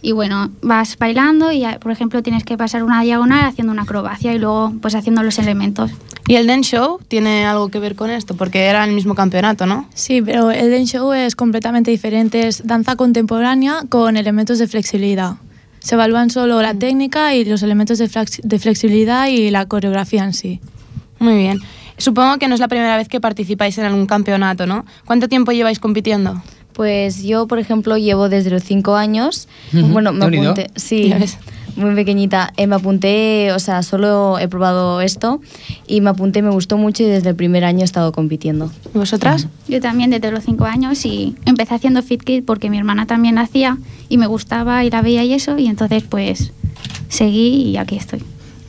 [0.00, 4.32] y bueno, vas bailando y por ejemplo tienes que pasar una diagonal haciendo una acrobacia
[4.32, 5.90] y luego pues haciendo los elementos.
[6.28, 8.36] ¿Y el Dance Show tiene algo que ver con esto?
[8.36, 9.88] Porque era el mismo campeonato, ¿no?
[9.94, 12.46] Sí, pero el dance show es completamente diferente.
[12.46, 15.36] Es danza contemporánea con elementos de flexibilidad.
[15.80, 20.22] Se evalúan solo la técnica y los elementos de, flex- de flexibilidad y la coreografía
[20.22, 20.60] en sí.
[21.18, 21.60] Muy bien.
[21.98, 24.84] Supongo que no es la primera vez que participáis en algún campeonato, ¿no?
[25.04, 26.42] ¿Cuánto tiempo lleváis compitiendo?
[26.72, 29.48] Pues yo, por ejemplo, llevo desde los cinco años.
[29.74, 29.88] Ujú.
[29.88, 30.70] Bueno, me apunté.
[30.76, 31.36] Sí, Ya ves.
[31.74, 32.52] muy pequeñita.
[32.56, 35.40] Eh, me apunté, o sea, solo he probado esto
[35.88, 38.70] y me apunté, me gustó mucho y desde el primer año he estado compitiendo.
[38.94, 39.48] ¿Y vosotras?
[39.66, 43.38] Yo también desde los cinco años y empecé haciendo fit kit porque mi hermana también
[43.38, 43.76] hacía
[44.08, 46.52] y me gustaba y la veía y eso y entonces pues
[47.08, 48.22] seguí y aquí estoy.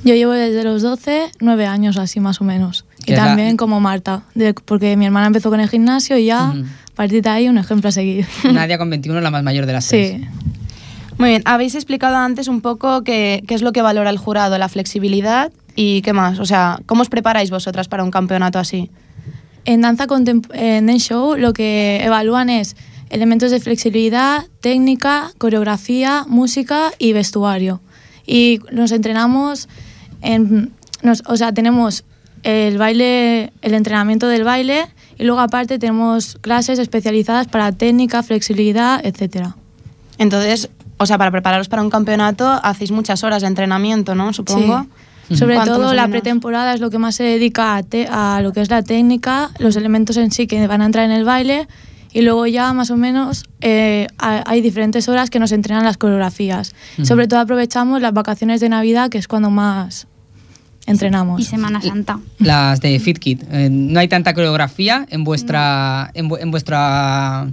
[0.04, 2.86] Yo llevo desde los 12, 9 años así más o menos.
[3.10, 6.26] Y es la- también como Marta, de- porque mi hermana empezó con el gimnasio y
[6.26, 6.60] ya, Ujú.
[6.66, 8.26] a partir de ahí, un ejemplo a seguir.
[8.54, 10.18] Nadia con 21, la más mayor de las seis.
[10.18, 10.28] Sí.
[11.18, 14.58] Muy bien, habéis explicado antes un poco qué, qué es lo que valora el jurado,
[14.58, 16.40] la flexibilidad y qué más.
[16.40, 18.90] O sea, ¿cómo os preparáis vosotras para un campeonato así?
[19.66, 20.08] En danza
[20.54, 22.78] en dance show lo que evalúan es
[23.10, 27.82] elementos de flexibilidad, técnica, coreografía, música y vestuario.
[28.26, 29.68] Y nos entrenamos
[30.22, 30.72] en,
[31.04, 32.06] nos- o sea, tenemos
[32.44, 34.86] el baile, el entrenamiento del baile
[35.18, 39.56] y luego aparte tenemos clases especializadas para técnica, flexibilidad, etcétera.
[40.18, 44.34] Entonces, o sea, para prepararos para un campeonato hacéis muchas horas de entrenamiento, ¿no?
[44.34, 44.86] Supongo.
[45.32, 48.42] Sobre ¿Cuánto más todo la pretemporada es lo que más se dedica a, te- a
[48.42, 51.24] lo que es la técnica, los elementos en sí que van a entrar en el
[51.24, 51.68] baile
[52.12, 55.98] y luego ya más o menos eh, ha- hay diferentes horas que nos entrenan las
[55.98, 56.74] coreografías.
[57.04, 60.08] Sobre todo aprovechamos las vacaciones de Navidad que es cuando más
[60.90, 61.40] entrenamos.
[61.40, 62.20] Y Semana Santa.
[62.40, 63.44] Las de Fit Kit.
[63.52, 66.12] Eh, no hay tanta coreografía en vuestra.
[66.14, 67.48] En, vu- en vuestra.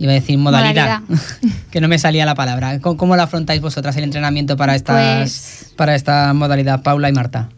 [0.00, 1.02] Iba a decir modalidad.
[1.70, 2.78] que no me salía la palabra.
[2.80, 7.12] ¿Cómo, cómo lo afrontáis vosotras el entrenamiento para estas Pues- para esta modalidad, Paula y
[7.12, 7.48] Marta?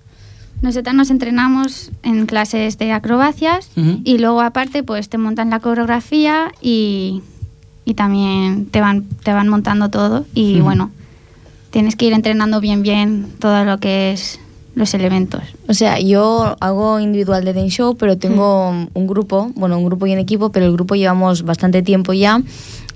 [0.63, 3.71] Nosotras nos entrenamos en clases de acrobacias
[4.05, 7.23] y luego aparte pues te montan la coreografía y,
[7.87, 10.91] y también te van, te van montando todo y bueno,
[11.71, 14.39] tienes que ir entrenando bien bien todo lo que es
[14.81, 15.43] los elementos.
[15.69, 20.07] O sea, yo hago individual de dance show, pero tengo un grupo, bueno, un grupo
[20.07, 22.43] y un equipo, pero el grupo llevamos bastante tiempo ya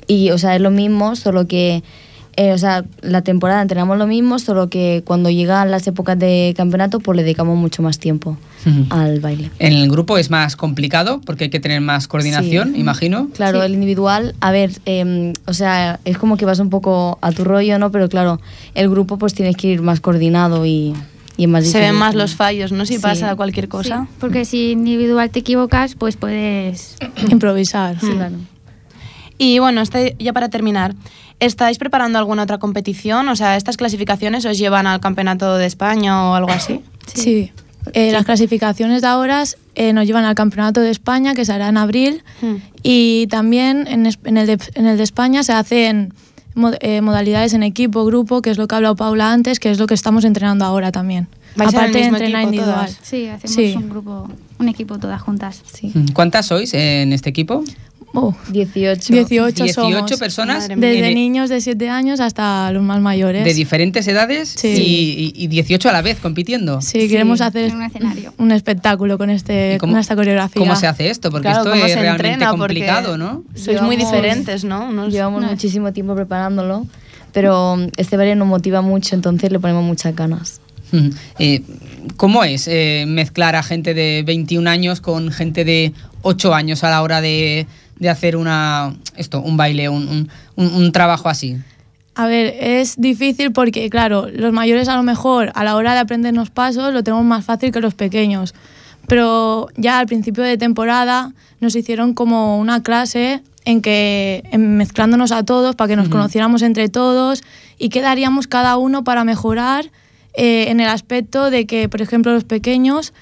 [0.08, 1.82] y, o sea, es lo mismo, solo que,
[2.36, 6.52] eh, o sea, la temporada entrenamos lo mismo, solo que cuando llegan las épocas de
[6.56, 8.36] campeonato, pues le dedicamos mucho más tiempo
[8.88, 9.50] al baile.
[9.58, 12.80] En el grupo es más complicado porque hay que tener más coordinación, Sí.
[12.80, 13.28] imagino.
[13.34, 17.30] Claro, el individual, a ver, eh, o sea, es como que vas un poco a
[17.30, 17.90] tu rollo, ¿no?
[17.92, 18.40] Pero claro,
[18.74, 20.94] el grupo pues tienes que ir más coordinado y,
[21.36, 22.86] y es más Se ven más los fallos, ¿no?
[22.86, 23.00] Si Sí.
[23.02, 24.02] pasa cualquier cosa.
[24.08, 26.96] Sí, porque si individual te equivocas, pues puedes
[27.30, 27.98] improvisar.
[28.00, 28.12] Sí.
[29.38, 30.94] Y bueno, este, ya para terminar,
[31.40, 33.28] ¿estáis preparando alguna otra competición?
[33.28, 36.80] O sea, ¿estas clasificaciones os llevan al campeonato de España o algo así?
[37.12, 37.50] Sí.
[37.92, 39.42] Eh, Las clasificaciones de ahora
[39.74, 42.54] eh, nos llevan al Campeonato de España, que se hará en abril, Hmm.
[42.82, 46.14] y también en, en el, de, en el de España se hacen
[46.54, 49.70] mo- eh, modalidades en equipo, grupo, que es lo que ha hablado Paula antes, que
[49.70, 51.28] es lo que estamos entrenando ahora también.
[51.56, 52.74] ¿Vais en el Aparte de entrenar individual.
[52.86, 52.98] todas?
[53.02, 53.74] Sí, hacemos Sí.
[53.76, 54.28] un grupo,
[54.58, 55.62] un equipo todas juntas.
[55.72, 55.92] Sí.
[56.12, 57.62] ¿Cuántas sois en este equipo?
[58.48, 59.12] 18.
[59.12, 60.18] 18, 18 somos.
[60.18, 63.44] personas Desde niños de 7 años hasta los más mayores.
[63.44, 64.68] de diferentes edades Sí.
[64.68, 66.80] y, y- y 18 a la vez compitiendo.
[66.80, 68.32] Sí, queremos hacer un escenario.
[68.38, 70.60] un espectáculo con, este, cómo- con esta coreografía.
[70.60, 71.30] ¿Cómo se hace esto?
[71.30, 73.42] Porque Claro, esto ¿cómo es realmente complicado, ¿no?
[73.54, 74.88] Sois muy diferentes, ¿no?
[74.88, 76.86] Unos- Llevamos muchísimo tiempo preparándolo,
[77.32, 80.60] pero mm, este baile nos motiva mucho, entonces le ponemos muchas ganas.
[81.40, 81.62] Eh,
[82.16, 85.92] ¿Cómo es eh, mezclar a gente de 21 años con gente de
[86.22, 87.66] 8 años a la hora de,
[87.98, 91.56] de hacer una esto, un baile, un, un- un- trabajo así?
[92.14, 96.00] A ver, es difícil porque, claro, los mayores a lo mejor a la hora de
[96.00, 98.54] aprendernos pasos lo tenemos más fácil que los pequeños.
[99.08, 105.32] Pero ya al principio de temporada nos hicieron como una clase en que en mezclándonos
[105.32, 106.12] a todos para que nos Ujú.
[106.16, 107.42] conociéramos entre todos
[107.78, 109.90] y qué daríamos cada uno para mejorar
[110.34, 113.12] eh, en el aspecto de que, por ejemplo, los pequeños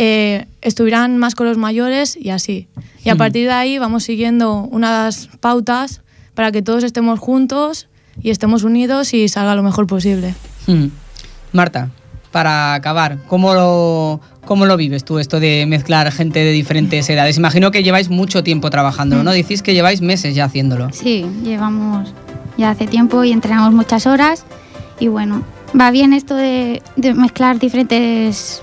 [0.00, 2.68] eh, estuvieran más con los mayores y así.
[3.04, 3.18] Y a Ujú.
[3.18, 6.02] partir de ahí vamos siguiendo unas pautas
[6.34, 7.88] para que todos estemos juntos
[8.22, 10.34] y estemos unidos y salga lo mejor posible.
[10.68, 10.86] Mm.
[11.52, 11.90] Marta,
[12.30, 17.36] para acabar, ¿cómo lo, ¿cómo lo vives tú esto de mezclar gente de diferentes edades?
[17.36, 19.32] Imagino que lleváis mucho tiempo trabajándolo, ¿no?
[19.32, 20.92] Decís que lleváis meses ya haciéndolo.
[20.92, 22.14] Sí, llevamos
[22.56, 24.44] ya hace tiempo y entrenamos muchas horas
[25.00, 25.42] y bueno,
[25.78, 28.62] va bien esto de, de mezclar diferentes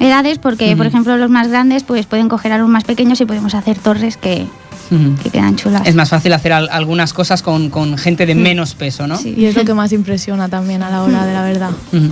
[0.00, 3.24] edades porque, por ejemplo, los más grandes pues pueden coger a los más pequeños y
[3.24, 4.46] podemos hacer torres que,
[5.22, 5.86] que quedan chulas.
[5.86, 9.18] Es más fácil hacer al- algunas cosas con, con gente de menos peso, ¿no?
[9.24, 11.70] Y es lo que más impresiona también a la hora de la verdad.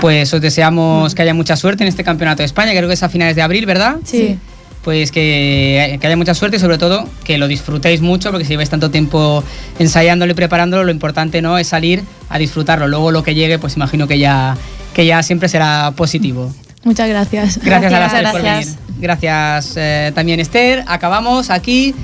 [0.00, 3.02] Pues os deseamos que haya mucha suerte en este campeonato de España, creo que es
[3.04, 3.96] a finales de abril, ¿verdad?
[4.04, 4.36] Sí.
[4.82, 8.50] Pues que, que haya mucha suerte y sobre todo que lo disfrutéis mucho, porque si
[8.50, 9.44] lleváis tanto tiempo
[9.78, 12.88] ensayándolo y preparándolo, lo importante no es salir a disfrutarlo.
[12.88, 14.56] Luego lo que llegue, pues imagino que ya,
[14.92, 16.52] que ya siempre será positivo.
[16.86, 17.58] Muchas gracias.
[17.62, 18.68] Gracias, a las tres por venir.
[18.98, 20.84] Gracias eh, también Esther.
[20.86, 21.94] Acabamos aquí.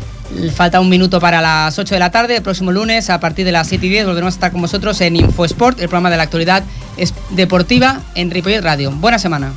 [0.56, 2.36] Falta un minuto para las 8 de la tarde.
[2.36, 5.00] El próximo lunes, a partir de las 7 y 10, volveremos a estar con vosotros
[5.02, 6.64] en InfoSport, el programa de la actualidad
[6.96, 8.90] es- deportiva en Ripollet Radio.
[8.90, 9.52] Buena semana.